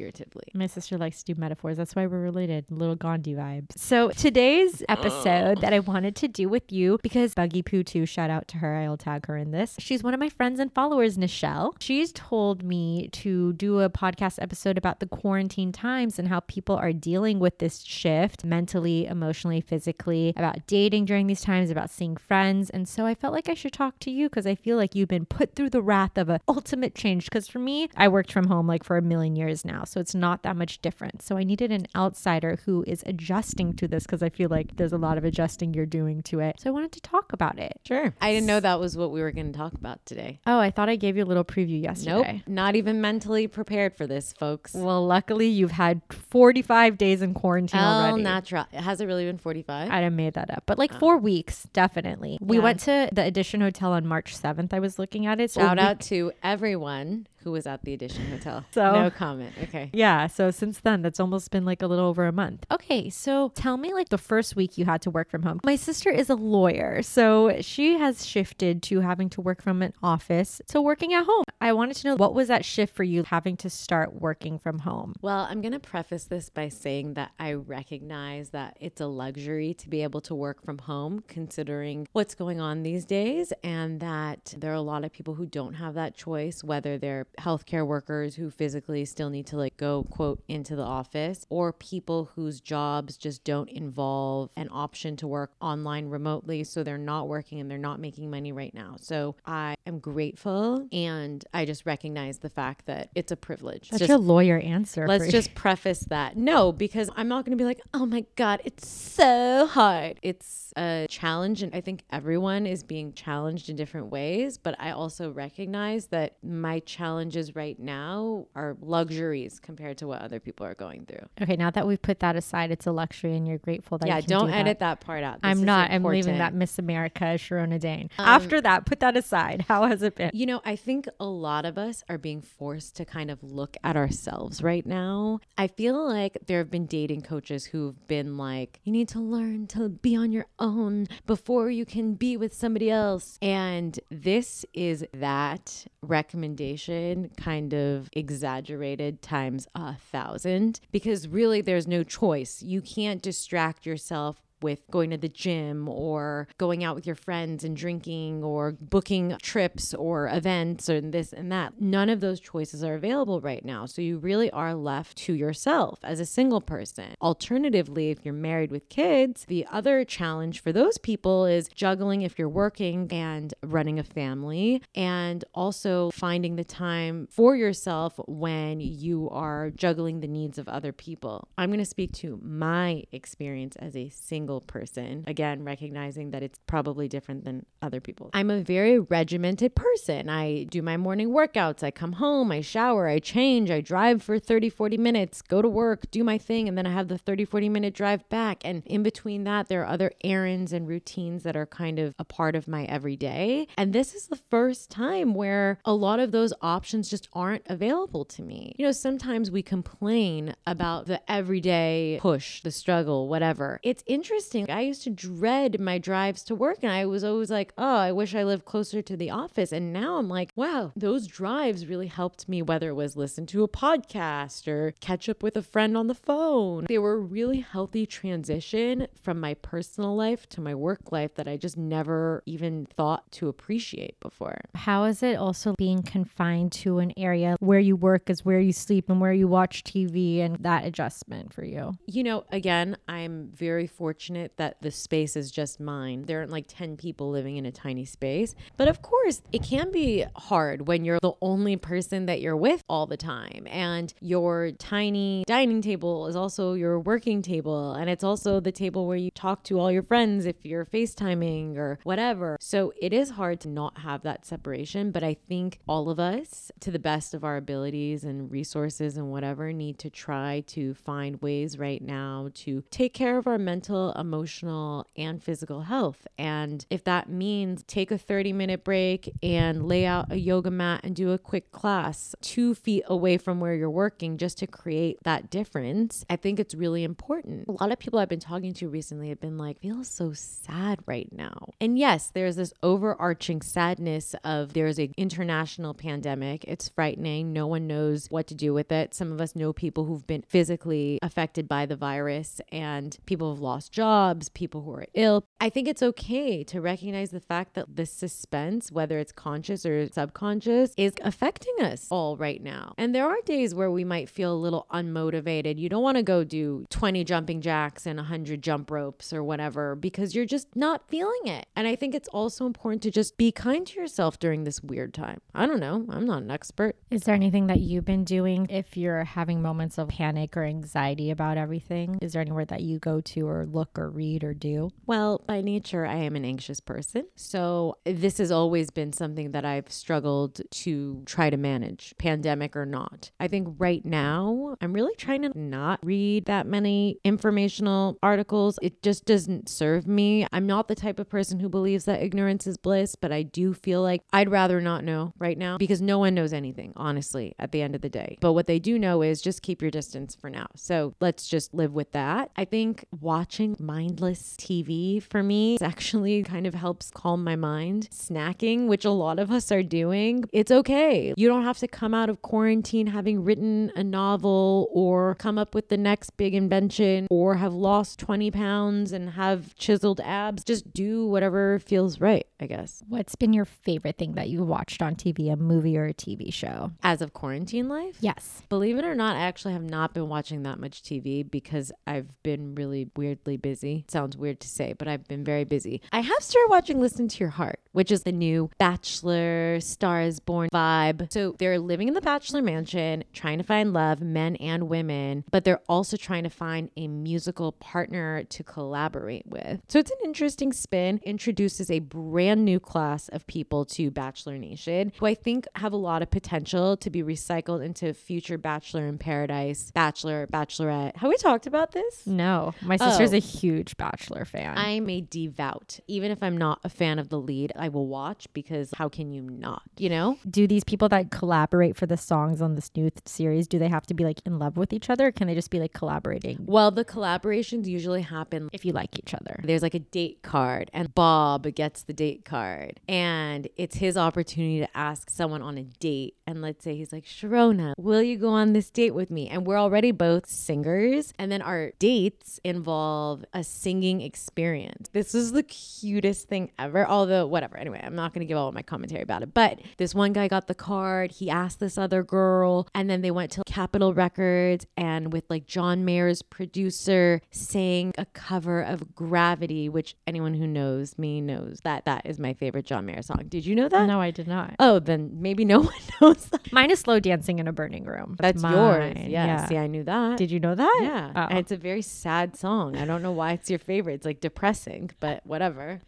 My 0.54 0.66
sister 0.66 0.98
likes 0.98 1.22
to 1.22 1.34
do 1.34 1.40
metaphors. 1.40 1.76
That's 1.76 1.94
why 1.94 2.06
we're 2.06 2.20
related. 2.20 2.66
Little 2.70 2.96
Gandhi 2.96 3.34
vibes. 3.34 3.78
So 3.78 4.10
today's 4.10 4.76
mm. 4.76 4.84
episode 4.88 5.60
that 5.60 5.72
I 5.72 5.80
wanted 5.80 6.16
to 6.16 6.28
do 6.28 6.48
with 6.48 6.72
you, 6.72 6.98
because 7.02 7.34
Buggy 7.34 7.62
Poo 7.62 7.82
too, 7.82 8.06
shout 8.06 8.30
out 8.30 8.48
to 8.48 8.58
her. 8.58 8.76
I'll 8.76 8.96
tag 8.96 9.26
her 9.26 9.36
in 9.36 9.50
this. 9.50 9.76
She's 9.78 10.02
one 10.02 10.14
of 10.14 10.20
my 10.20 10.28
friends 10.28 10.58
and 10.60 10.72
followers, 10.72 11.16
Nichelle. 11.16 11.74
She's 11.80 12.12
told 12.12 12.62
me 12.62 13.08
to 13.12 13.52
do 13.54 13.80
a 13.80 13.90
podcast 13.90 14.40
episode 14.40 14.78
about 14.78 15.00
the 15.00 15.06
quarantine 15.06 15.72
times 15.72 16.18
and 16.18 16.28
how 16.28 16.40
people 16.40 16.76
are 16.76 16.92
dealing 16.92 17.38
with 17.38 17.58
this 17.58 17.82
shift 17.82 18.44
mentally, 18.44 19.06
emotionally, 19.06 19.60
physically, 19.60 20.32
about 20.36 20.66
dating 20.66 21.04
during 21.04 21.26
these 21.26 21.42
times, 21.42 21.70
about 21.70 21.90
seeing 21.90 22.16
friends. 22.16 22.70
And 22.70 22.88
so 22.88 23.06
I 23.06 23.14
felt 23.14 23.32
like 23.34 23.48
I 23.48 23.54
should 23.54 23.72
talk 23.72 23.98
to 24.00 24.10
you 24.10 24.28
because 24.28 24.46
I 24.46 24.54
feel 24.54 24.76
like 24.76 24.94
you've 24.94 25.08
been 25.08 25.26
put 25.26 25.54
through 25.54 25.70
the 25.70 25.82
wrath 25.82 26.16
of 26.16 26.28
an 26.28 26.40
ultimate 26.48 26.94
change. 26.94 27.24
Because 27.26 27.48
for 27.48 27.58
me, 27.58 27.88
I 27.96 28.08
worked 28.08 28.32
from 28.32 28.48
home 28.48 28.66
like 28.66 28.84
for 28.84 28.96
a 28.96 29.02
million 29.02 29.36
years 29.36 29.64
now. 29.64 29.83
Now. 29.84 29.90
So 29.90 30.00
it's 30.00 30.14
not 30.14 30.42
that 30.42 30.56
much 30.56 30.80
different. 30.82 31.22
So 31.22 31.36
I 31.36 31.44
needed 31.44 31.70
an 31.70 31.86
outsider 31.94 32.58
who 32.64 32.84
is 32.86 33.02
adjusting 33.06 33.74
to 33.74 33.88
this 33.88 34.04
because 34.04 34.22
I 34.22 34.28
feel 34.28 34.48
like 34.48 34.76
there's 34.76 34.92
a 34.92 34.98
lot 34.98 35.18
of 35.18 35.24
adjusting 35.24 35.74
you're 35.74 35.86
doing 35.86 36.22
to 36.24 36.40
it. 36.40 36.60
So 36.60 36.70
I 36.70 36.72
wanted 36.72 36.92
to 36.92 37.00
talk 37.00 37.32
about 37.32 37.58
it. 37.58 37.80
Sure. 37.84 38.14
I 38.20 38.32
didn't 38.32 38.46
know 38.46 38.60
that 38.60 38.80
was 38.80 38.96
what 38.96 39.10
we 39.10 39.20
were 39.20 39.32
going 39.32 39.52
to 39.52 39.58
talk 39.58 39.74
about 39.74 40.04
today. 40.06 40.40
Oh, 40.46 40.58
I 40.58 40.70
thought 40.70 40.88
I 40.88 40.96
gave 40.96 41.16
you 41.16 41.24
a 41.24 41.26
little 41.26 41.44
preview 41.44 41.80
yesterday. 41.82 42.42
Nope. 42.46 42.48
Not 42.48 42.76
even 42.76 43.00
mentally 43.00 43.46
prepared 43.46 43.94
for 43.96 44.06
this, 44.06 44.32
folks. 44.32 44.74
Well, 44.74 45.06
luckily 45.06 45.48
you've 45.48 45.72
had 45.72 46.00
45 46.10 46.98
days 46.98 47.22
in 47.22 47.34
quarantine 47.34 47.80
El 47.80 48.04
already. 48.04 48.22
natural. 48.22 48.64
Has 48.72 49.00
it 49.00 49.06
really 49.06 49.24
been 49.24 49.38
45? 49.38 49.90
I 49.90 50.08
made 50.08 50.34
that 50.34 50.50
up, 50.50 50.64
but 50.66 50.78
like 50.78 50.94
oh. 50.94 50.98
four 50.98 51.18
weeks, 51.18 51.66
definitely. 51.72 52.38
We 52.40 52.56
Yeah. 52.58 52.62
went 52.62 52.80
to 52.80 53.08
the 53.12 53.24
Edition 53.24 53.60
Hotel 53.60 53.92
on 53.92 54.06
March 54.06 54.34
7th. 54.36 54.72
I 54.72 54.78
was 54.78 54.98
looking 54.98 55.26
at 55.26 55.40
it. 55.40 55.50
So 55.50 55.60
Shout 55.60 55.78
out 55.78 56.00
to 56.02 56.32
everyone 56.42 57.26
who 57.44 57.52
was 57.52 57.66
at 57.66 57.84
the 57.84 57.92
Edition 57.94 58.26
Hotel. 58.30 58.64
So- 58.72 58.92
no 59.04 59.10
comment. 59.10 59.54
Okay. 59.64 59.90
Yeah, 59.92 60.26
so 60.26 60.50
since 60.50 60.80
then, 60.80 61.02
that's 61.02 61.20
almost 61.20 61.50
been 61.50 61.64
like 61.64 61.82
a 61.82 61.86
little 61.86 62.06
over 62.06 62.26
a 62.26 62.32
month. 62.32 62.64
Okay, 62.70 63.08
so 63.10 63.50
tell 63.54 63.76
me 63.76 63.92
like 63.92 64.08
the 64.08 64.18
first 64.18 64.56
week 64.56 64.76
you 64.78 64.84
had 64.84 65.00
to 65.02 65.10
work 65.10 65.30
from 65.30 65.42
home. 65.42 65.60
My 65.64 65.76
sister 65.76 66.10
is 66.10 66.28
a 66.30 66.34
lawyer, 66.34 67.02
so 67.02 67.58
she 67.60 67.98
has 67.98 68.26
shifted 68.26 68.82
to 68.84 69.00
having 69.00 69.28
to 69.30 69.40
work 69.40 69.62
from 69.62 69.82
an 69.82 69.92
office 70.02 70.60
to 70.68 70.80
working 70.82 71.12
at 71.14 71.24
home. 71.24 71.44
I 71.60 71.72
wanted 71.72 71.96
to 71.98 72.08
know 72.08 72.16
what 72.16 72.34
was 72.34 72.48
that 72.48 72.64
shift 72.64 72.94
for 72.94 73.04
you 73.04 73.22
having 73.24 73.56
to 73.58 73.70
start 73.70 74.14
working 74.20 74.58
from 74.58 74.80
home? 74.80 75.14
Well, 75.22 75.46
I'm 75.48 75.60
going 75.60 75.72
to 75.72 75.78
preface 75.80 76.24
this 76.24 76.48
by 76.50 76.68
saying 76.68 77.14
that 77.14 77.32
I 77.38 77.52
recognize 77.54 78.50
that 78.50 78.76
it's 78.80 79.00
a 79.00 79.06
luxury 79.06 79.74
to 79.74 79.88
be 79.88 80.02
able 80.02 80.20
to 80.22 80.34
work 80.34 80.64
from 80.64 80.78
home, 80.78 81.22
considering 81.28 82.08
what's 82.12 82.34
going 82.34 82.60
on 82.60 82.82
these 82.82 83.04
days, 83.04 83.52
and 83.62 84.00
that 84.00 84.54
there 84.58 84.70
are 84.72 84.74
a 84.74 84.80
lot 84.80 85.04
of 85.04 85.12
people 85.12 85.34
who 85.34 85.46
don't 85.46 85.74
have 85.74 85.94
that 85.94 86.14
choice, 86.16 86.64
whether 86.64 86.98
they're 86.98 87.26
healthcare 87.38 87.86
workers 87.86 88.36
who 88.36 88.50
physically 88.50 89.04
still 89.04 89.30
need 89.30 89.46
to 89.46 89.56
like 89.56 89.76
go, 89.76 90.04
quote, 90.10 90.42
into 90.48 90.76
the 90.76 90.82
office, 90.82 91.46
or 91.48 91.72
people 91.72 92.30
whose 92.34 92.60
jobs 92.60 93.16
just 93.16 93.44
don't 93.44 93.68
involve 93.68 94.50
an 94.56 94.68
option 94.70 95.16
to 95.16 95.26
work 95.26 95.52
online 95.60 96.08
remotely. 96.08 96.64
So 96.64 96.82
they're 96.82 96.98
not 96.98 97.28
working 97.28 97.60
and 97.60 97.70
they're 97.70 97.78
not 97.78 98.00
making 98.00 98.30
money 98.30 98.52
right 98.52 98.74
now. 98.74 98.96
So 99.00 99.36
I 99.46 99.74
am 99.86 99.98
grateful 99.98 100.88
and 100.92 101.44
I 101.52 101.64
just 101.64 101.86
recognize 101.86 102.38
the 102.38 102.50
fact 102.50 102.86
that 102.86 103.10
it's 103.14 103.32
a 103.32 103.36
privilege. 103.36 103.90
Such 103.90 104.00
Just- 104.00 104.10
a 104.10 104.18
lawyer 104.18 104.58
answer. 104.58 105.06
Let's 105.06 105.28
just 105.28 105.54
preface 105.54 106.00
that. 106.08 106.36
No, 106.36 106.72
because 106.72 107.10
I'm 107.16 107.28
not 107.28 107.44
going 107.44 107.56
to 107.56 107.60
be 107.60 107.66
like, 107.66 107.80
oh 107.92 108.06
my 108.06 108.24
God, 108.36 108.60
it's 108.64 108.88
so 108.88 109.66
hard. 109.66 110.18
It's 110.22 110.72
a 110.76 111.06
challenge. 111.08 111.62
And 111.62 111.74
I 111.74 111.80
think 111.80 112.02
everyone 112.10 112.66
is 112.66 112.82
being 112.82 113.12
challenged 113.12 113.68
in 113.68 113.76
different 113.76 114.08
ways. 114.08 114.58
But 114.58 114.76
I 114.78 114.90
also 114.90 115.30
recognize 115.30 116.06
that 116.06 116.36
my 116.42 116.80
challenges 117.24 117.56
right 117.56 117.78
now 117.78 118.46
are 118.54 118.76
luxuries 118.80 119.58
compared 119.58 119.96
to 119.98 120.06
what 120.06 120.20
other 120.20 120.40
people 120.40 120.66
are 120.66 120.74
going 120.74 121.06
through. 121.06 121.26
Okay, 121.40 121.56
now 121.56 121.70
that 121.70 121.86
we've 121.86 122.00
put 122.00 122.20
that 122.20 122.36
aside, 122.36 122.70
it's 122.70 122.86
a 122.86 122.92
luxury 122.92 123.34
and 123.34 123.48
you're 123.48 123.58
grateful 123.58 123.96
that 123.98 124.06
yeah, 124.06 124.16
you 124.16 124.22
can 124.22 124.30
don't 124.30 124.46
do 124.48 124.52
edit 124.52 124.78
that. 124.80 125.00
that, 125.00 125.06
part 125.06 125.24
out. 125.24 125.40
This 125.40 125.50
I'm 125.50 125.64
not. 125.64 125.90
I'm 125.90 126.04
leaving 126.04 126.38
that 126.38 126.52
Miss 126.54 126.78
America 126.78 127.24
Sharona 127.24 127.80
Dane. 127.80 128.10
Um, 128.18 128.26
After 128.26 128.60
that, 128.60 128.84
put 128.84 129.00
that 129.00 129.16
aside. 129.16 129.64
How 129.68 129.86
has 129.86 130.02
it 130.02 130.16
been? 130.16 130.30
You 130.34 130.46
know, 130.46 130.60
I 130.64 130.76
think 130.76 131.08
a 131.18 131.24
lot 131.24 131.64
of 131.64 131.78
us 131.78 132.04
are 132.08 132.18
being 132.18 132.42
forced 132.42 132.96
to 132.96 133.04
kind 133.04 133.30
of 133.30 133.42
look 133.42 133.76
at 133.82 133.96
ourselves 133.96 134.62
right 134.62 134.84
now. 134.84 135.40
I 135.56 135.68
feel 135.68 136.06
like 136.06 136.36
there 136.46 136.58
have 136.58 136.70
been 136.70 136.86
dating 136.86 137.22
coaches 137.22 137.66
who've 137.66 138.06
been 138.06 138.36
like, 138.36 138.80
you 138.84 138.92
need 138.92 139.08
to 139.08 139.20
learn 139.20 139.66
to 139.68 139.88
be 139.88 140.14
on 140.14 140.30
your 140.32 140.46
own 140.58 141.06
before 141.26 141.70
you 141.70 141.86
can 141.86 142.14
be 142.14 142.36
with 142.36 142.52
somebody 142.52 142.90
else. 142.90 143.38
And 143.40 143.98
this 144.10 144.66
is 144.74 145.06
that 145.14 145.86
recommendation 146.02 147.13
kind 147.36 147.72
of 147.72 148.08
exaggerated 148.12 149.22
times 149.22 149.66
a 149.74 149.94
thousand 149.94 150.80
because 150.92 151.28
really 151.28 151.60
there's 151.60 151.86
no 151.86 152.02
choice. 152.02 152.62
You 152.62 152.80
can't 152.80 153.22
distract 153.22 153.86
yourself 153.86 154.40
with 154.64 154.80
going 154.90 155.10
to 155.10 155.16
the 155.16 155.28
gym 155.28 155.88
or 155.88 156.48
going 156.58 156.82
out 156.82 156.96
with 156.96 157.06
your 157.06 157.14
friends 157.14 157.62
and 157.62 157.76
drinking 157.76 158.42
or 158.42 158.72
booking 158.80 159.36
trips 159.42 159.94
or 159.94 160.26
events 160.28 160.88
and 160.88 161.12
this 161.12 161.32
and 161.32 161.52
that. 161.52 161.80
None 161.80 162.08
of 162.08 162.20
those 162.20 162.40
choices 162.40 162.82
are 162.82 162.94
available 162.94 163.40
right 163.40 163.64
now. 163.64 163.86
So 163.86 164.02
you 164.02 164.18
really 164.18 164.50
are 164.50 164.74
left 164.74 165.16
to 165.18 165.34
yourself 165.34 166.00
as 166.02 166.18
a 166.18 166.26
single 166.26 166.60
person. 166.60 167.14
Alternatively, 167.20 168.10
if 168.10 168.24
you're 168.24 168.34
married 168.34 168.72
with 168.72 168.88
kids, 168.88 169.44
the 169.46 169.66
other 169.70 170.04
challenge 170.04 170.60
for 170.60 170.72
those 170.72 170.98
people 170.98 171.44
is 171.46 171.68
juggling 171.68 172.22
if 172.22 172.38
you're 172.38 172.48
working 172.48 173.06
and 173.12 173.52
running 173.62 173.98
a 173.98 174.02
family 174.02 174.82
and 174.94 175.44
also 175.54 176.10
finding 176.10 176.56
the 176.56 176.64
time 176.64 177.28
for 177.30 177.54
yourself 177.54 178.18
when 178.26 178.80
you 178.80 179.28
are 179.30 179.70
juggling 179.70 180.20
the 180.20 180.26
needs 180.26 180.56
of 180.56 180.68
other 180.68 180.92
people. 180.92 181.48
I'm 181.58 181.68
going 181.68 181.78
to 181.78 181.84
speak 181.84 182.12
to 182.14 182.40
my 182.42 183.04
experience 183.12 183.76
as 183.76 183.94
a 183.94 184.08
single 184.08 184.53
person. 184.60 185.24
Again, 185.26 185.64
recognizing 185.64 186.30
that 186.30 186.42
it's 186.42 186.58
probably 186.66 187.08
different 187.08 187.44
than 187.44 187.66
other 187.82 188.00
people. 188.00 188.30
I'm 188.32 188.50
a 188.50 188.60
very 188.60 188.98
regimented 188.98 189.74
person. 189.74 190.28
I 190.28 190.64
do 190.64 190.82
my 190.82 190.96
morning 190.96 191.30
workouts. 191.30 191.82
I 191.82 191.90
come 191.90 192.12
home, 192.12 192.50
I 192.50 192.60
shower, 192.60 193.08
I 193.08 193.18
change, 193.18 193.70
I 193.70 193.80
drive 193.80 194.22
for 194.22 194.38
30, 194.38 194.70
40 194.70 194.98
minutes, 194.98 195.42
go 195.42 195.62
to 195.62 195.68
work, 195.68 196.10
do 196.10 196.24
my 196.24 196.38
thing, 196.38 196.68
and 196.68 196.76
then 196.76 196.86
I 196.86 196.92
have 196.92 197.08
the 197.08 197.18
30, 197.18 197.44
40 197.44 197.68
minute 197.68 197.94
drive 197.94 198.28
back. 198.28 198.62
And 198.64 198.82
in 198.86 199.02
between 199.02 199.44
that, 199.44 199.68
there 199.68 199.82
are 199.82 199.86
other 199.86 200.12
errands 200.22 200.72
and 200.72 200.86
routines 200.88 201.42
that 201.42 201.56
are 201.56 201.66
kind 201.66 201.98
of 201.98 202.14
a 202.18 202.24
part 202.24 202.54
of 202.54 202.68
my 202.68 202.84
everyday. 202.84 203.68
And 203.76 203.92
this 203.92 204.14
is 204.14 204.26
the 204.26 204.40
first 204.50 204.90
time 204.90 205.34
where 205.34 205.78
a 205.84 205.94
lot 205.94 206.20
of 206.20 206.32
those 206.32 206.52
options 206.60 207.08
just 207.08 207.28
aren't 207.32 207.64
available 207.66 208.24
to 208.26 208.42
me. 208.42 208.74
You 208.78 208.86
know, 208.86 208.92
sometimes 208.92 209.50
we 209.50 209.62
complain 209.62 210.54
about 210.66 211.06
the 211.06 211.20
everyday 211.30 212.18
push, 212.20 212.62
the 212.62 212.70
struggle, 212.70 213.28
whatever. 213.28 213.80
It's 213.82 214.02
interesting. 214.06 214.43
I 214.52 214.80
used 214.80 215.04
to 215.04 215.10
dread 215.10 215.80
my 215.80 215.98
drives 215.98 216.42
to 216.44 216.54
work 216.54 216.78
and 216.82 216.92
I 216.92 217.06
was 217.06 217.24
always 217.24 217.50
like, 217.50 217.72
oh, 217.78 217.96
I 217.96 218.12
wish 218.12 218.34
I 218.34 218.44
lived 218.44 218.64
closer 218.64 219.00
to 219.02 219.16
the 219.16 219.30
office. 219.30 219.72
And 219.72 219.92
now 219.92 220.16
I'm 220.16 220.28
like, 220.28 220.50
wow, 220.56 220.92
those 220.96 221.26
drives 221.26 221.86
really 221.86 222.08
helped 222.08 222.48
me, 222.48 222.62
whether 222.62 222.90
it 222.90 222.94
was 222.94 223.16
listen 223.16 223.46
to 223.46 223.62
a 223.62 223.68
podcast 223.68 224.68
or 224.68 224.92
catch 225.00 225.28
up 225.28 225.42
with 225.42 225.56
a 225.56 225.62
friend 225.62 225.96
on 225.96 226.08
the 226.08 226.14
phone. 226.14 226.86
They 226.88 226.98
were 226.98 227.14
a 227.14 227.18
really 227.18 227.60
healthy 227.60 228.06
transition 228.06 229.06
from 229.20 229.40
my 229.40 229.54
personal 229.54 230.14
life 230.16 230.48
to 230.50 230.60
my 230.60 230.74
work 230.74 231.12
life 231.12 231.34
that 231.36 231.48
I 231.48 231.56
just 231.56 231.76
never 231.76 232.42
even 232.46 232.86
thought 232.96 233.30
to 233.32 233.48
appreciate 233.48 234.18
before. 234.20 234.60
How 234.74 235.04
is 235.04 235.22
it 235.22 235.36
also 235.36 235.74
being 235.78 236.02
confined 236.02 236.72
to 236.72 236.98
an 236.98 237.12
area 237.16 237.56
where 237.60 237.78
you 237.78 237.96
work 237.96 238.28
is 238.28 238.44
where 238.44 238.60
you 238.60 238.72
sleep 238.72 239.08
and 239.08 239.20
where 239.20 239.32
you 239.32 239.48
watch 239.48 239.84
TV 239.84 240.40
and 240.40 240.56
that 240.58 240.84
adjustment 240.84 241.52
for 241.52 241.64
you? 241.64 241.92
You 242.06 242.22
know, 242.22 242.44
again, 242.50 242.96
I'm 243.08 243.50
very 243.54 243.86
fortunate 243.86 244.23
that 244.56 244.76
the 244.80 244.90
space 244.90 245.36
is 245.36 245.50
just 245.50 245.80
mine. 245.80 246.22
There 246.22 246.38
aren't 246.38 246.50
like 246.50 246.66
10 246.68 246.96
people 246.96 247.30
living 247.30 247.56
in 247.56 247.66
a 247.66 247.72
tiny 247.72 248.04
space. 248.04 248.54
But 248.76 248.88
of 248.88 249.02
course, 249.02 249.42
it 249.52 249.62
can 249.62 249.90
be 249.90 250.24
hard 250.36 250.86
when 250.86 251.04
you're 251.04 251.20
the 251.20 251.32
only 251.42 251.76
person 251.76 252.26
that 252.26 252.40
you're 252.40 252.56
with 252.56 252.82
all 252.88 253.06
the 253.06 253.16
time. 253.16 253.66
And 253.70 254.12
your 254.20 254.72
tiny 254.72 255.44
dining 255.46 255.82
table 255.82 256.26
is 256.26 256.36
also 256.36 256.74
your 256.74 256.98
working 256.98 257.42
table. 257.42 257.92
And 257.92 258.08
it's 258.08 258.24
also 258.24 258.60
the 258.60 258.72
table 258.72 259.06
where 259.06 259.16
you 259.16 259.30
talk 259.30 259.62
to 259.64 259.78
all 259.78 259.90
your 259.90 260.02
friends 260.02 260.46
if 260.46 260.56
you're 260.62 260.86
FaceTiming 260.86 261.76
or 261.76 261.98
whatever. 262.04 262.56
So 262.60 262.92
it 263.00 263.12
is 263.12 263.30
hard 263.30 263.60
to 263.60 263.68
not 263.68 263.98
have 263.98 264.22
that 264.22 264.46
separation. 264.46 265.10
But 265.10 265.22
I 265.22 265.34
think 265.34 265.80
all 265.86 266.08
of 266.08 266.18
us, 266.18 266.70
to 266.80 266.90
the 266.90 266.98
best 266.98 267.34
of 267.34 267.44
our 267.44 267.56
abilities 267.56 268.24
and 268.24 268.50
resources 268.50 269.16
and 269.16 269.30
whatever, 269.30 269.72
need 269.72 269.98
to 269.98 270.10
try 270.10 270.62
to 270.68 270.94
find 270.94 271.40
ways 271.42 271.78
right 271.78 272.02
now 272.02 272.50
to 272.54 272.84
take 272.90 273.14
care 273.14 273.38
of 273.38 273.46
our 273.46 273.58
mental, 273.58 274.13
emotional, 274.16 275.06
and 275.16 275.42
physical 275.42 275.82
health. 275.82 276.26
And 276.38 276.84
if 276.90 277.04
that 277.04 277.28
means 277.28 277.82
take 277.86 278.10
a 278.10 278.18
30 278.18 278.52
minute 278.52 278.84
break 278.84 279.32
and 279.42 279.86
lay 279.86 280.06
out 280.06 280.30
a 280.30 280.36
yoga 280.36 280.70
mat 280.70 281.00
and 281.04 281.14
do 281.14 281.32
a 281.32 281.38
quick 281.38 281.72
class 281.72 282.34
two 282.40 282.74
feet 282.74 283.04
away 283.06 283.38
from 283.38 283.60
where 283.60 283.74
you're 283.74 283.90
working 283.90 284.38
just 284.38 284.58
to 284.58 284.66
create 284.66 285.18
that 285.24 285.50
difference, 285.50 286.24
I 286.30 286.36
think 286.36 286.58
it's 286.60 286.74
really 286.74 287.04
important. 287.04 287.68
A 287.68 287.72
lot 287.72 287.92
of 287.92 287.98
people 287.98 288.18
I've 288.18 288.28
been 288.28 288.40
talking 288.40 288.72
to 288.74 288.88
recently 288.88 289.28
have 289.28 289.40
been 289.40 289.58
like, 289.58 289.80
feel 289.80 290.04
so 290.04 290.32
sad 290.32 291.00
right 291.06 291.28
now. 291.32 291.70
And 291.80 291.98
yes, 291.98 292.30
there's 292.32 292.56
this 292.56 292.72
overarching 292.82 293.62
sadness 293.62 294.34
of 294.44 294.72
there's 294.72 294.98
a 294.98 295.10
international 295.16 295.94
pandemic. 295.94 296.64
It's 296.64 296.88
frightening. 296.88 297.52
No 297.52 297.66
one 297.66 297.86
knows 297.86 298.28
what 298.30 298.46
to 298.48 298.54
do 298.54 298.72
with 298.72 298.92
it. 298.92 299.14
Some 299.14 299.32
of 299.32 299.40
us 299.40 299.56
know 299.56 299.72
people 299.72 300.04
who've 300.04 300.26
been 300.26 300.42
physically 300.42 301.18
affected 301.22 301.68
by 301.68 301.86
the 301.86 301.96
virus 301.96 302.60
and 302.70 303.16
people 303.26 303.52
have 303.52 303.60
lost 303.60 303.92
jobs 303.92 304.03
jobs, 304.04 304.50
people 304.50 304.82
who 304.82 304.92
are 304.92 305.06
ill. 305.14 305.46
I 305.62 305.70
think 305.70 305.88
it's 305.88 306.02
okay 306.02 306.62
to 306.64 306.82
recognize 306.82 307.30
the 307.30 307.40
fact 307.40 307.72
that 307.72 307.96
the 307.96 308.04
suspense, 308.04 308.92
whether 308.92 309.18
it's 309.18 309.32
conscious 309.32 309.86
or 309.86 310.06
subconscious, 310.12 310.92
is 310.98 311.14
affecting 311.22 311.76
us 311.80 312.08
all 312.10 312.36
right 312.36 312.62
now. 312.62 312.92
And 312.98 313.14
there 313.14 313.26
are 313.26 313.40
days 313.46 313.74
where 313.74 313.90
we 313.90 314.04
might 314.04 314.28
feel 314.28 314.52
a 314.52 314.62
little 314.66 314.86
unmotivated. 314.92 315.78
You 315.78 315.88
don't 315.88 316.02
want 316.02 316.18
to 316.18 316.22
go 316.22 316.44
do 316.44 316.84
20 316.90 317.24
jumping 317.24 317.62
jacks 317.62 318.04
and 318.04 318.18
100 318.18 318.62
jump 318.62 318.90
ropes 318.90 319.32
or 319.32 319.42
whatever 319.42 319.94
because 319.94 320.34
you're 320.34 320.44
just 320.44 320.68
not 320.76 321.08
feeling 321.08 321.46
it. 321.46 321.64
And 321.74 321.88
I 321.88 321.96
think 321.96 322.14
it's 322.14 322.28
also 322.28 322.66
important 322.66 323.02
to 323.04 323.10
just 323.10 323.38
be 323.38 323.50
kind 323.52 323.86
to 323.86 323.98
yourself 323.98 324.38
during 324.38 324.64
this 324.64 324.82
weird 324.82 325.14
time. 325.14 325.40
I 325.54 325.64
don't 325.64 325.80
know. 325.80 326.04
I'm 326.10 326.26
not 326.26 326.42
an 326.42 326.50
expert. 326.50 326.96
Is 327.10 327.22
there 327.22 327.34
anything 327.34 327.68
that 327.68 327.80
you've 327.80 328.04
been 328.04 328.24
doing 328.24 328.66
if 328.68 328.98
you're 328.98 329.24
having 329.24 329.62
moments 329.62 329.96
of 329.96 330.08
panic 330.08 330.58
or 330.58 330.64
anxiety 330.64 331.30
about 331.30 331.56
everything? 331.56 332.18
Is 332.20 332.34
there 332.34 332.42
anywhere 332.42 332.66
that 332.66 332.82
you 332.82 332.98
go 332.98 333.22
to 333.22 333.48
or 333.48 333.64
look 333.64 333.93
or 333.98 334.10
read 334.10 334.44
or 334.44 334.54
do? 334.54 334.90
Well, 335.06 335.42
by 335.46 335.60
nature, 335.60 336.06
I 336.06 336.16
am 336.16 336.36
an 336.36 336.44
anxious 336.44 336.80
person. 336.80 337.26
So 337.34 337.98
this 338.04 338.38
has 338.38 338.50
always 338.50 338.90
been 338.90 339.12
something 339.12 339.52
that 339.52 339.64
I've 339.64 339.90
struggled 339.90 340.60
to 340.70 341.22
try 341.26 341.50
to 341.50 341.56
manage, 341.56 342.14
pandemic 342.18 342.76
or 342.76 342.86
not. 342.86 343.30
I 343.40 343.48
think 343.48 343.76
right 343.78 344.04
now, 344.04 344.76
I'm 344.80 344.92
really 344.92 345.14
trying 345.16 345.42
to 345.42 345.58
not 345.58 346.00
read 346.02 346.46
that 346.46 346.66
many 346.66 347.18
informational 347.24 348.18
articles. 348.22 348.78
It 348.82 349.02
just 349.02 349.24
doesn't 349.24 349.68
serve 349.68 350.06
me. 350.06 350.46
I'm 350.52 350.66
not 350.66 350.88
the 350.88 350.94
type 350.94 351.18
of 351.18 351.28
person 351.28 351.60
who 351.60 351.68
believes 351.68 352.04
that 352.04 352.22
ignorance 352.22 352.66
is 352.66 352.76
bliss, 352.76 353.14
but 353.14 353.32
I 353.32 353.42
do 353.42 353.74
feel 353.74 354.02
like 354.02 354.22
I'd 354.32 354.50
rather 354.50 354.80
not 354.80 355.04
know 355.04 355.32
right 355.38 355.58
now 355.58 355.78
because 355.78 356.00
no 356.00 356.18
one 356.18 356.34
knows 356.34 356.52
anything, 356.52 356.92
honestly, 356.96 357.54
at 357.58 357.72
the 357.72 357.82
end 357.82 357.94
of 357.94 358.00
the 358.00 358.08
day. 358.08 358.38
But 358.40 358.52
what 358.52 358.66
they 358.66 358.78
do 358.78 358.98
know 358.98 359.22
is 359.22 359.42
just 359.42 359.62
keep 359.62 359.82
your 359.82 359.90
distance 359.90 360.34
for 360.34 360.50
now. 360.50 360.66
So 360.76 361.14
let's 361.20 361.46
just 361.48 361.74
live 361.74 361.94
with 361.94 362.12
that. 362.12 362.50
I 362.56 362.64
think 362.64 363.04
watching 363.20 363.76
mindless 363.84 364.56
TV 364.58 365.22
for 365.22 365.42
me 365.42 365.78
actually 365.80 366.42
kind 366.54 366.66
of 366.66 366.74
helps 366.74 367.10
calm 367.10 367.44
my 367.44 367.56
mind. 367.56 368.08
Snacking, 368.10 368.86
which 368.86 369.04
a 369.04 369.10
lot 369.10 369.38
of 369.38 369.50
us 369.50 369.70
are 369.70 369.82
doing, 369.82 370.44
it's 370.52 370.70
okay. 370.70 371.34
You 371.36 371.48
don't 371.48 371.64
have 371.64 371.78
to 371.78 371.88
come 371.88 372.14
out 372.14 372.28
of 372.28 372.42
quarantine 372.42 373.06
having 373.06 373.44
written 373.44 373.92
a 373.94 374.02
novel 374.02 374.88
or 374.92 375.34
come 375.36 375.58
up 375.58 375.74
with 375.74 375.88
the 375.88 375.96
next 375.96 376.36
big 376.36 376.54
invention 376.54 377.26
or 377.30 377.56
have 377.56 377.74
lost 377.74 378.18
20 378.18 378.50
pounds 378.50 379.12
and 379.12 379.30
have 379.30 379.74
chiseled 379.76 380.20
abs. 380.20 380.64
Just 380.64 380.92
do 380.92 381.26
whatever 381.26 381.78
feels 381.78 382.20
right, 382.20 382.46
I 382.60 382.66
guess. 382.66 383.02
What's 383.08 383.34
been 383.34 383.52
your 383.52 383.64
favorite 383.64 384.16
thing 384.16 384.32
that 384.32 384.48
you 384.48 384.62
watched 384.62 385.02
on 385.02 385.14
TV, 385.14 385.52
a 385.52 385.56
movie 385.56 385.98
or 385.98 386.06
a 386.06 386.14
TV 386.14 386.52
show? 386.52 386.92
As 387.02 387.20
of 387.20 387.32
quarantine 387.32 387.88
life? 387.88 388.16
Yes. 388.20 388.62
Believe 388.68 388.98
it 388.98 389.04
or 389.04 389.14
not, 389.14 389.36
I 389.36 389.40
actually 389.40 389.74
have 389.74 389.82
not 389.82 390.14
been 390.14 390.28
watching 390.28 390.62
that 390.62 390.78
much 390.78 391.02
TV 391.02 391.48
because 391.48 391.92
I've 392.06 392.42
been 392.42 392.74
really 392.74 393.10
weirdly 393.16 393.56
busy. 393.56 393.73
Sounds 394.08 394.36
weird 394.36 394.60
to 394.60 394.68
say, 394.68 394.92
but 394.92 395.08
I've 395.08 395.26
been 395.28 395.44
very 395.44 395.64
busy. 395.64 396.00
I 396.12 396.20
have 396.20 396.42
started 396.42 396.68
watching 396.70 397.00
Listen 397.00 397.28
to 397.28 397.38
Your 397.40 397.50
Heart, 397.50 397.80
which 397.92 398.10
is 398.10 398.22
the 398.22 398.32
new 398.32 398.70
Bachelor, 398.78 399.80
Stars 399.80 400.40
Born 400.40 400.68
vibe. 400.72 401.32
So 401.32 401.54
they're 401.58 401.78
living 401.78 402.08
in 402.08 402.14
the 402.14 402.20
Bachelor 402.20 402.62
Mansion, 402.62 403.24
trying 403.32 403.58
to 403.58 403.64
find 403.64 403.92
love, 403.92 404.20
men 404.20 404.56
and 404.56 404.88
women, 404.88 405.44
but 405.50 405.64
they're 405.64 405.82
also 405.88 406.16
trying 406.16 406.44
to 406.44 406.50
find 406.50 406.90
a 406.96 407.08
musical 407.08 407.72
partner 407.72 408.44
to 408.44 408.62
collaborate 408.64 409.46
with. 409.46 409.80
So 409.88 409.98
it's 409.98 410.10
an 410.10 410.18
interesting 410.24 410.72
spin, 410.72 411.20
introduces 411.24 411.90
a 411.90 411.98
brand 411.98 412.64
new 412.64 412.80
class 412.80 413.28
of 413.28 413.46
people 413.46 413.84
to 413.86 414.10
Bachelor 414.10 414.58
Nation 414.58 415.12
who 415.18 415.26
I 415.26 415.34
think 415.34 415.66
have 415.76 415.92
a 415.92 415.96
lot 415.96 416.22
of 416.22 416.30
potential 416.30 416.96
to 416.98 417.10
be 417.10 417.22
recycled 417.22 417.84
into 417.84 418.12
future 418.14 418.58
Bachelor 418.58 419.06
in 419.06 419.18
Paradise, 419.18 419.90
Bachelor, 419.92 420.46
Bachelorette. 420.46 421.16
Have 421.16 421.28
we 421.28 421.36
talked 421.36 421.66
about 421.66 421.92
this? 421.92 422.26
No. 422.26 422.74
My 422.82 422.96
sister's 422.96 423.32
Oh. 423.32 423.36
a 423.36 423.40
huge 423.40 423.63
Bachelor 423.96 424.44
fan. 424.44 424.76
I'm 424.76 425.08
a 425.08 425.20
devout. 425.22 425.98
Even 426.06 426.30
if 426.30 426.42
I'm 426.42 426.56
not 426.56 426.80
a 426.84 426.88
fan 426.88 427.18
of 427.18 427.28
the 427.30 427.38
lead, 427.38 427.72
I 427.76 427.88
will 427.88 428.06
watch 428.06 428.46
because 428.52 428.90
how 428.96 429.08
can 429.08 429.32
you 429.32 429.42
not? 429.42 429.82
You 429.96 430.10
know? 430.10 430.38
do 430.48 430.66
these 430.66 430.84
people 430.84 431.08
that 431.08 431.30
collaborate 431.30 431.96
for 431.96 432.06
the 432.06 432.16
songs 432.16 432.60
on 432.60 432.74
this 432.74 432.90
new 432.96 433.08
th- 433.10 433.22
series 433.26 433.66
do 433.66 433.78
they 433.78 433.88
have 433.88 434.06
to 434.06 434.14
be 434.14 434.24
like 434.24 434.40
in 434.44 434.58
love 434.58 434.76
with 434.76 434.92
each 434.92 435.08
other 435.10 435.28
or 435.28 435.32
can 435.32 435.46
they 435.46 435.54
just 435.54 435.70
be 435.70 435.80
like 435.80 435.92
collaborating 435.92 436.58
Well, 436.66 436.90
the 436.90 437.04
collaborations 437.04 437.86
usually 437.86 438.22
happen. 438.22 438.68
if 438.72 438.84
you 438.84 438.92
like 438.92 439.18
each 439.18 439.32
other 439.34 439.60
There's 439.64 439.82
like 439.82 439.94
a 439.94 439.98
date 440.00 440.42
card, 440.42 440.90
and 440.92 441.14
Bob 441.14 441.66
gets 441.74 442.02
the 442.02 442.12
date 442.12 442.44
card, 442.44 443.00
and 443.08 443.68
it's 443.76 443.96
his 443.96 444.16
opportunity 444.16 444.80
to 444.80 444.96
ask 444.96 445.30
someone 445.30 445.62
on 445.62 445.78
a 445.78 445.84
date. 445.84 446.34
And 446.46 446.60
let's 446.60 446.84
say 446.84 446.94
he's 446.96 447.12
like, 447.12 447.24
Sharona, 447.24 447.94
will 447.96 448.22
you 448.22 448.36
go 448.36 448.48
on 448.50 448.72
this 448.74 448.90
date 448.90 449.14
with 449.14 449.30
me? 449.30 449.48
And 449.48 449.66
we're 449.66 449.78
already 449.78 450.10
both 450.10 450.46
singers, 450.46 451.32
and 451.38 451.50
then 451.50 451.62
our 451.62 451.92
dates 451.98 452.60
involve 452.64 453.44
a 453.54 453.64
singing 453.64 454.20
experience. 454.20 455.08
This 455.12 455.34
is 455.34 455.52
the 455.52 455.62
cutest 455.62 456.48
thing 456.48 456.70
ever. 456.78 457.06
Although, 457.06 457.46
whatever. 457.46 457.76
Anyway, 457.78 458.00
I'm 458.04 458.14
not 458.14 458.34
going 458.34 458.40
to 458.40 458.48
give 458.48 458.58
all 458.58 458.72
my 458.72 458.82
commentary 458.82 459.22
about 459.22 459.42
it. 459.42 459.54
But 459.54 459.80
this 459.96 460.14
one 460.14 460.32
guy 460.32 460.48
got 460.48 460.66
the 460.66 460.74
card. 460.74 461.30
He 461.32 461.48
asked 461.50 461.80
this 461.80 461.96
other 461.96 462.22
girl, 462.22 462.88
and 462.94 463.08
then 463.08 463.22
they 463.22 463.30
went 463.30 463.50
to 463.52 463.62
Capitol 463.66 464.12
Records, 464.14 464.86
and 464.96 465.32
with 465.32 465.44
like 465.48 465.66
John 465.66 466.04
Mayer's 466.04 466.42
producer, 466.42 467.40
sang 467.50 468.12
a 468.18 468.26
cover 468.26 468.80
of 468.82 469.14
Gravity, 469.14 469.88
which 469.88 470.16
anyone 470.26 470.54
who 470.54 470.66
knows 470.66 471.16
me 471.18 471.40
knows 471.40 471.78
that 471.84 472.04
that 472.04 472.22
is 472.24 472.38
my 472.38 472.52
favorite 472.54 472.84
John 472.86 473.06
Mayer 473.06 473.22
song. 473.22 473.44
Did 473.48 473.64
you 473.66 473.74
know 473.74 473.88
that? 473.88 474.06
no 474.06 474.20
i 474.20 474.30
did 474.30 474.48
not 474.48 474.74
Oh, 474.78 474.98
then 474.98 475.30
maybe 475.40 475.64
no 475.64 475.80
one 475.90 475.94
knows 476.20 476.46
that. 476.46 476.72
mine 476.72 476.90
is 476.90 477.00
slow 477.00 477.20
dancing 477.20 477.58
in 477.58 477.68
a 477.68 477.72
burning 477.72 478.04
room 478.04 478.36
That's 478.38 478.62
yours. 478.62 479.14
mine, 479.14 479.26
Yeah. 479.30 479.66
See, 479.66 479.76
I 479.76 479.86
knew 479.86 480.02
that. 480.04 480.36
did 480.38 480.50
you 480.50 480.58
know 480.60 480.74
that 480.74 481.00
yeah. 481.02 481.32
Oh. 481.34 481.46
And 481.50 481.58
it's 481.58 481.72
a 481.72 481.76
very 481.76 482.02
sad 482.02 482.56
song. 482.56 482.96
I 482.96 483.04
don't 483.04 483.22
know 483.22 483.32
why 483.34 483.52
it's 483.52 483.70
your 483.70 483.78
favorite. 483.78 484.14
It's 484.14 484.26
like 484.26 484.40
depressing, 484.40 485.10
but 485.20 485.44
whatever. 485.46 486.00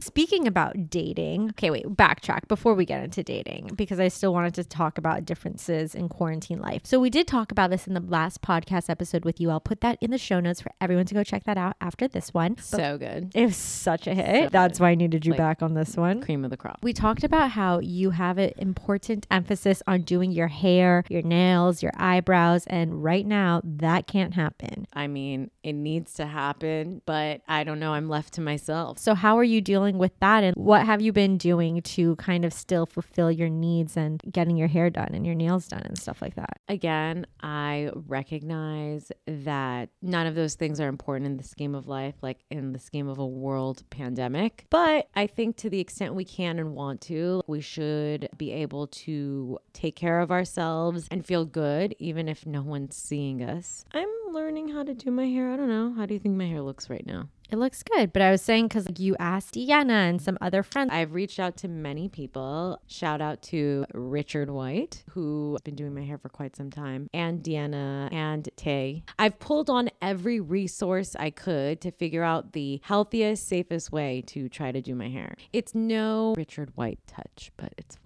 Speaking 0.00 0.46
about 0.46 0.90
dating, 0.90 1.50
okay, 1.50 1.70
wait, 1.70 1.86
backtrack 1.88 2.48
before 2.48 2.74
we 2.74 2.84
get 2.84 3.02
into 3.02 3.22
dating 3.22 3.70
because 3.76 3.98
I 4.00 4.08
still 4.08 4.32
wanted 4.32 4.54
to 4.54 4.64
talk 4.64 4.98
about 4.98 5.24
differences 5.24 5.94
in 5.94 6.08
quarantine 6.08 6.60
life. 6.60 6.82
So, 6.84 6.98
we 7.00 7.10
did 7.10 7.26
talk 7.26 7.50
about 7.52 7.70
this 7.70 7.86
in 7.86 7.94
the 7.94 8.00
last 8.00 8.42
podcast 8.42 8.88
episode 8.90 9.24
with 9.24 9.40
you. 9.40 9.50
I'll 9.50 9.60
put 9.60 9.80
that 9.80 9.98
in 10.00 10.10
the 10.10 10.18
show 10.18 10.40
notes 10.40 10.60
for 10.60 10.70
everyone 10.80 11.06
to 11.06 11.14
go 11.14 11.24
check 11.24 11.44
that 11.44 11.56
out 11.56 11.76
after 11.80 12.06
this 12.08 12.32
one. 12.34 12.54
But 12.54 12.64
So 12.64 12.98
good. 12.98 13.32
it 13.34 13.46
was 13.46 13.56
such 13.56 14.06
a 14.06 14.14
hit. 14.14 14.44
So 14.44 14.48
That's 14.50 14.80
why 14.80 14.90
I 14.90 14.94
needed 14.94 15.24
you 15.26 15.32
Like- 15.32 15.38
back 15.38 15.62
on 15.62 15.74
this 15.74 15.96
one. 15.96 16.20
Cream 16.20 16.44
of 16.44 16.50
the 16.50 16.56
crop. 16.56 16.78
We 16.82 16.92
talked 16.92 17.24
about 17.24 17.50
how 17.50 17.78
you 17.80 18.10
have 18.10 18.38
an 18.38 18.52
important 18.58 19.26
emphasis 19.30 19.82
on 19.86 20.02
doing 20.02 20.30
your 20.32 20.48
hair, 20.48 21.04
your 21.08 21.22
nails, 21.22 21.82
your 21.82 21.92
eyebrows, 21.96 22.66
and 22.66 23.02
right 23.02 23.26
now 23.26 23.60
that 23.64 24.06
can't 24.06 24.34
happen. 24.34 24.86
I 24.92 25.06
mean, 25.06 25.50
it 25.62 25.72
needs 25.74 26.14
to 26.14 26.26
happen, 26.26 27.02
but 27.06 27.40
I 27.48 27.64
don't 27.64 27.78
know. 27.80 27.92
I'm 27.92 28.08
left 28.08 28.34
to 28.34 28.40
myself. 28.40 28.98
So, 28.98 29.14
are 29.38 29.44
you 29.44 29.60
dealing 29.60 29.98
with 29.98 30.18
that? 30.20 30.44
And 30.44 30.54
what 30.56 30.84
have 30.84 31.00
you 31.00 31.12
been 31.12 31.38
doing 31.38 31.80
to 31.82 32.16
kind 32.16 32.44
of 32.44 32.52
still 32.52 32.86
fulfill 32.86 33.30
your 33.30 33.48
needs 33.48 33.96
and 33.96 34.20
getting 34.30 34.56
your 34.56 34.68
hair 34.68 34.90
done 34.90 35.10
and 35.14 35.24
your 35.24 35.34
nails 35.34 35.68
done 35.68 35.82
and 35.84 35.98
stuff 35.98 36.20
like 36.20 36.34
that? 36.34 36.60
Again, 36.68 37.26
I 37.40 37.90
recognize 37.94 39.10
that 39.26 39.90
none 40.02 40.26
of 40.26 40.34
those 40.34 40.54
things 40.54 40.80
are 40.80 40.88
important 40.88 41.26
in 41.26 41.36
the 41.36 41.44
scheme 41.44 41.74
of 41.74 41.88
life, 41.88 42.14
like 42.22 42.44
in 42.50 42.72
the 42.72 42.78
scheme 42.78 43.08
of 43.08 43.18
a 43.18 43.26
world 43.26 43.82
pandemic. 43.90 44.66
But 44.70 45.08
I 45.14 45.26
think 45.26 45.56
to 45.58 45.70
the 45.70 45.80
extent 45.80 46.14
we 46.14 46.24
can 46.24 46.58
and 46.58 46.74
want 46.74 47.00
to, 47.02 47.42
we 47.46 47.60
should 47.60 48.28
be 48.36 48.52
able 48.52 48.88
to 48.88 49.58
take 49.72 49.96
care 49.96 50.20
of 50.20 50.30
ourselves 50.30 51.06
and 51.10 51.24
feel 51.24 51.44
good, 51.44 51.94
even 51.98 52.28
if 52.28 52.46
no 52.46 52.62
one's 52.62 52.96
seeing 52.96 53.42
us. 53.42 53.84
I'm 53.92 54.08
learning 54.32 54.68
how 54.68 54.82
to 54.82 54.94
do 54.94 55.10
my 55.10 55.26
hair. 55.26 55.50
I 55.50 55.56
don't 55.56 55.68
know. 55.68 55.94
How 55.96 56.06
do 56.06 56.14
you 56.14 56.20
think 56.20 56.36
my 56.36 56.46
hair 56.46 56.60
looks 56.60 56.88
right 56.88 57.06
now? 57.06 57.28
It 57.50 57.56
looks 57.56 57.82
good, 57.82 58.12
but 58.12 58.20
I 58.20 58.30
was 58.30 58.42
saying 58.42 58.68
because 58.68 58.84
like, 58.84 58.98
you 58.98 59.16
asked 59.18 59.54
Deanna 59.54 60.10
and 60.10 60.20
some 60.20 60.36
other 60.40 60.62
friends. 60.62 60.90
I've 60.92 61.14
reached 61.14 61.40
out 61.40 61.56
to 61.58 61.68
many 61.68 62.06
people. 62.06 62.78
Shout 62.88 63.22
out 63.22 63.40
to 63.44 63.86
Richard 63.94 64.50
White, 64.50 65.02
who's 65.10 65.58
been 65.62 65.74
doing 65.74 65.94
my 65.94 66.02
hair 66.02 66.18
for 66.18 66.28
quite 66.28 66.56
some 66.56 66.70
time, 66.70 67.08
and 67.14 67.42
Deanna 67.42 68.12
and 68.12 68.46
Tay. 68.56 69.02
I've 69.18 69.38
pulled 69.38 69.70
on 69.70 69.88
every 70.02 70.40
resource 70.40 71.16
I 71.18 71.30
could 71.30 71.80
to 71.80 71.90
figure 71.90 72.22
out 72.22 72.52
the 72.52 72.82
healthiest, 72.84 73.48
safest 73.48 73.92
way 73.92 74.22
to 74.26 74.50
try 74.50 74.70
to 74.70 74.82
do 74.82 74.94
my 74.94 75.08
hair. 75.08 75.34
It's 75.50 75.74
no 75.74 76.34
Richard 76.36 76.76
White 76.76 77.00
touch, 77.06 77.50
but 77.56 77.72
it's. 77.78 77.96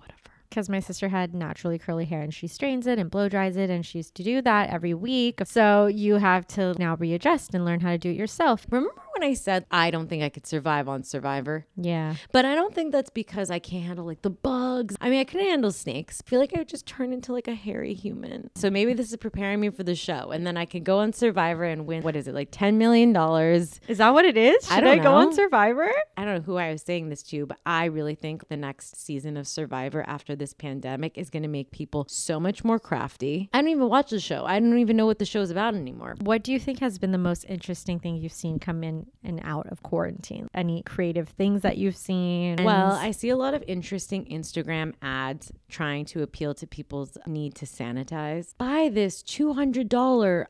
Because 0.52 0.68
my 0.68 0.80
sister 0.80 1.08
had 1.08 1.34
naturally 1.34 1.78
curly 1.78 2.04
hair 2.04 2.20
and 2.20 2.34
she 2.34 2.46
strains 2.46 2.86
it 2.86 2.98
and 2.98 3.10
blow 3.10 3.26
dries 3.26 3.56
it 3.56 3.70
and 3.70 3.86
she 3.86 3.98
used 3.98 4.14
to 4.14 4.22
do 4.22 4.42
that 4.42 4.68
every 4.68 4.92
week. 4.92 5.40
So 5.46 5.86
you 5.86 6.16
have 6.16 6.46
to 6.48 6.74
now 6.78 6.94
readjust 6.96 7.54
and 7.54 7.64
learn 7.64 7.80
how 7.80 7.90
to 7.90 7.96
do 7.98 8.10
it 8.10 8.16
yourself. 8.16 8.66
Remember 8.70 8.94
when 9.16 9.22
I 9.28 9.32
said 9.32 9.64
I 9.70 9.90
don't 9.90 10.08
think 10.08 10.22
I 10.22 10.28
could 10.28 10.46
survive 10.46 10.88
on 10.88 11.04
Survivor? 11.04 11.66
Yeah. 11.76 12.16
But 12.32 12.44
I 12.44 12.54
don't 12.54 12.74
think 12.74 12.92
that's 12.92 13.08
because 13.08 13.50
I 13.50 13.58
can't 13.58 13.84
handle 13.84 14.04
like 14.04 14.20
the 14.20 14.30
bugs. 14.30 14.94
I 15.00 15.08
mean, 15.08 15.20
I 15.20 15.24
couldn't 15.24 15.48
handle 15.48 15.72
snakes. 15.72 16.22
I 16.26 16.28
feel 16.28 16.38
like 16.40 16.52
I 16.54 16.58
would 16.58 16.68
just 16.68 16.86
turn 16.86 17.14
into 17.14 17.32
like 17.32 17.48
a 17.48 17.54
hairy 17.54 17.94
human. 17.94 18.50
So 18.54 18.68
maybe 18.68 18.92
this 18.92 19.10
is 19.10 19.16
preparing 19.16 19.58
me 19.60 19.70
for 19.70 19.84
the 19.84 19.94
show. 19.94 20.32
And 20.32 20.46
then 20.46 20.58
I 20.58 20.66
can 20.66 20.82
go 20.82 20.98
on 20.98 21.14
Survivor 21.14 21.64
and 21.64 21.86
win, 21.86 22.02
what 22.02 22.14
is 22.14 22.28
it, 22.28 22.34
like 22.34 22.50
$10 22.50 22.74
million? 22.74 23.16
Is 23.16 23.98
that 23.98 24.10
what 24.12 24.26
it 24.26 24.36
is? 24.36 24.70
I 24.70 24.74
Should 24.76 24.84
don't 24.84 25.00
I 25.00 25.02
go 25.02 25.14
on. 25.14 25.32
Survivor? 25.32 25.90
I 26.16 26.24
don't 26.26 26.34
know 26.34 26.42
who 26.42 26.56
I 26.56 26.70
was 26.72 26.82
saying 26.82 27.08
this 27.08 27.22
to, 27.24 27.46
but 27.46 27.58
I 27.64 27.86
really 27.86 28.14
think 28.14 28.48
the 28.48 28.56
next 28.56 28.96
season 28.96 29.36
of 29.36 29.48
Survivor 29.48 30.04
after 30.06 30.36
this 30.42 30.52
pandemic 30.52 31.16
is 31.16 31.30
going 31.30 31.44
to 31.44 31.48
make 31.48 31.70
people 31.70 32.04
so 32.08 32.40
much 32.40 32.64
more 32.64 32.80
crafty. 32.80 33.48
I 33.52 33.60
don't 33.60 33.70
even 33.70 33.88
watch 33.88 34.10
the 34.10 34.18
show. 34.18 34.44
I 34.44 34.58
don't 34.58 34.76
even 34.78 34.96
know 34.96 35.06
what 35.06 35.20
the 35.20 35.24
show's 35.24 35.50
about 35.50 35.76
anymore. 35.76 36.16
What 36.20 36.42
do 36.42 36.50
you 36.50 36.58
think 36.58 36.80
has 36.80 36.98
been 36.98 37.12
the 37.12 37.18
most 37.18 37.44
interesting 37.48 38.00
thing 38.00 38.16
you've 38.16 38.32
seen 38.32 38.58
come 38.58 38.82
in 38.82 39.06
in 39.22 39.38
and 39.38 39.40
out 39.44 39.68
of 39.68 39.84
quarantine? 39.84 40.48
Any 40.52 40.82
creative 40.82 41.28
things 41.28 41.62
that 41.62 41.78
you've 41.78 41.96
seen? 41.96 42.64
Well, 42.64 42.92
I 42.92 43.12
see 43.12 43.28
a 43.28 43.36
lot 43.36 43.54
of 43.54 43.62
interesting 43.68 44.24
Instagram 44.26 44.94
ads 45.00 45.52
trying 45.68 46.04
to 46.06 46.22
appeal 46.22 46.54
to 46.54 46.66
people's 46.66 47.16
need 47.26 47.54
to 47.54 47.66
sanitize. 47.66 48.54
Buy 48.58 48.90
this 48.92 49.22
$200 49.22 49.88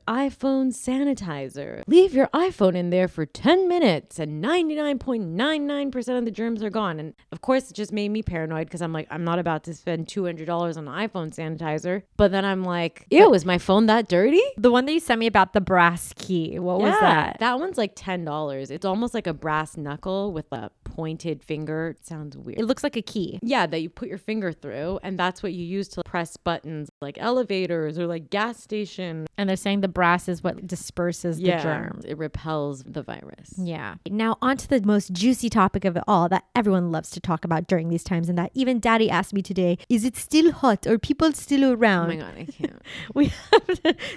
iPhone 0.08 0.68
sanitizer. 0.72 1.82
Leave 1.86 2.14
your 2.14 2.28
iPhone 2.28 2.74
in 2.74 2.88
there 2.88 3.08
for 3.08 3.26
10 3.26 3.68
minutes 3.68 4.18
and 4.18 4.42
99.99% 4.42 6.18
of 6.18 6.24
the 6.24 6.30
germs 6.30 6.62
are 6.62 6.70
gone. 6.70 6.98
And 6.98 7.12
of 7.30 7.42
course, 7.42 7.70
it 7.70 7.74
just 7.74 7.92
made 7.92 8.08
me 8.08 8.22
paranoid 8.22 8.66
because 8.66 8.80
I'm 8.80 8.94
like, 8.94 9.06
I'm 9.10 9.24
not 9.24 9.38
about 9.38 9.64
to 9.64 9.74
spend 9.82 10.06
$200 10.06 10.76
on 10.76 10.86
an 10.88 11.08
iPhone 11.08 11.34
sanitizer. 11.34 12.02
But 12.16 12.30
then 12.30 12.44
I'm 12.44 12.62
like, 12.62 13.04
ew, 13.10 13.28
was 13.28 13.44
my 13.44 13.58
phone 13.58 13.86
that 13.86 14.08
dirty? 14.08 14.40
the 14.56 14.70
one 14.70 14.86
that 14.86 14.92
you 14.92 15.00
sent 15.00 15.18
me 15.18 15.26
about 15.26 15.52
the 15.54 15.60
brass 15.60 16.12
key, 16.16 16.58
what 16.60 16.80
was 16.80 16.94
that? 17.00 17.38
That 17.40 17.58
one's 17.58 17.76
like 17.76 17.96
$10. 17.96 18.70
It's 18.70 18.84
almost 18.84 19.12
like 19.12 19.26
a 19.26 19.34
brass 19.34 19.76
knuckle 19.76 20.32
with 20.32 20.46
a 20.52 20.70
pointed 20.84 21.42
finger. 21.42 21.96
It 21.98 22.06
sounds 22.06 22.36
weird. 22.36 22.60
It 22.60 22.66
looks 22.66 22.84
like 22.84 22.96
a 22.96 23.02
key. 23.02 23.40
Yeah, 23.42 23.66
that 23.66 23.80
you 23.80 23.88
put 23.88 24.08
your 24.08 24.18
finger 24.18 24.52
through, 24.52 25.00
and 25.02 25.18
that's 25.18 25.42
what 25.42 25.52
you 25.52 25.64
use 25.64 25.88
to 25.88 26.02
press 26.04 26.36
buttons 26.36 26.88
like 27.00 27.16
elevators 27.18 27.98
or 27.98 28.06
like 28.06 28.30
gas 28.30 28.62
station. 28.62 29.26
And 29.36 29.48
they're 29.48 29.56
saying 29.56 29.80
the 29.80 29.88
brass 29.88 30.28
is 30.28 30.44
what 30.44 30.64
disperses 30.66 31.38
the 31.38 31.58
germs. 31.60 32.04
it 32.04 32.16
repels 32.18 32.84
the 32.84 33.02
virus. 33.02 33.54
Yeah. 33.56 33.96
Now, 34.08 34.38
on 34.40 34.56
to 34.58 34.68
the 34.68 34.80
most 34.82 35.12
juicy 35.12 35.50
topic 35.50 35.84
of 35.84 35.96
it 35.96 36.04
all 36.06 36.28
that 36.28 36.44
everyone 36.54 36.92
loves 36.92 37.10
to 37.10 37.20
talk 37.20 37.44
about 37.44 37.66
during 37.66 37.88
these 37.88 38.04
times, 38.04 38.28
and 38.28 38.38
that 38.38 38.52
even 38.54 38.78
daddy 38.78 39.10
asked 39.10 39.32
me 39.34 39.42
today 39.42 39.71
is 39.88 40.04
it 40.04 40.16
still 40.16 40.52
hot? 40.52 40.86
Are 40.86 40.98
people 40.98 41.32
still 41.32 41.72
around? 41.72 42.10
Oh 42.10 42.14
my 42.14 42.16
god, 42.16 42.34
I 42.38 42.44
can't. 42.44 42.82
we 43.14 43.32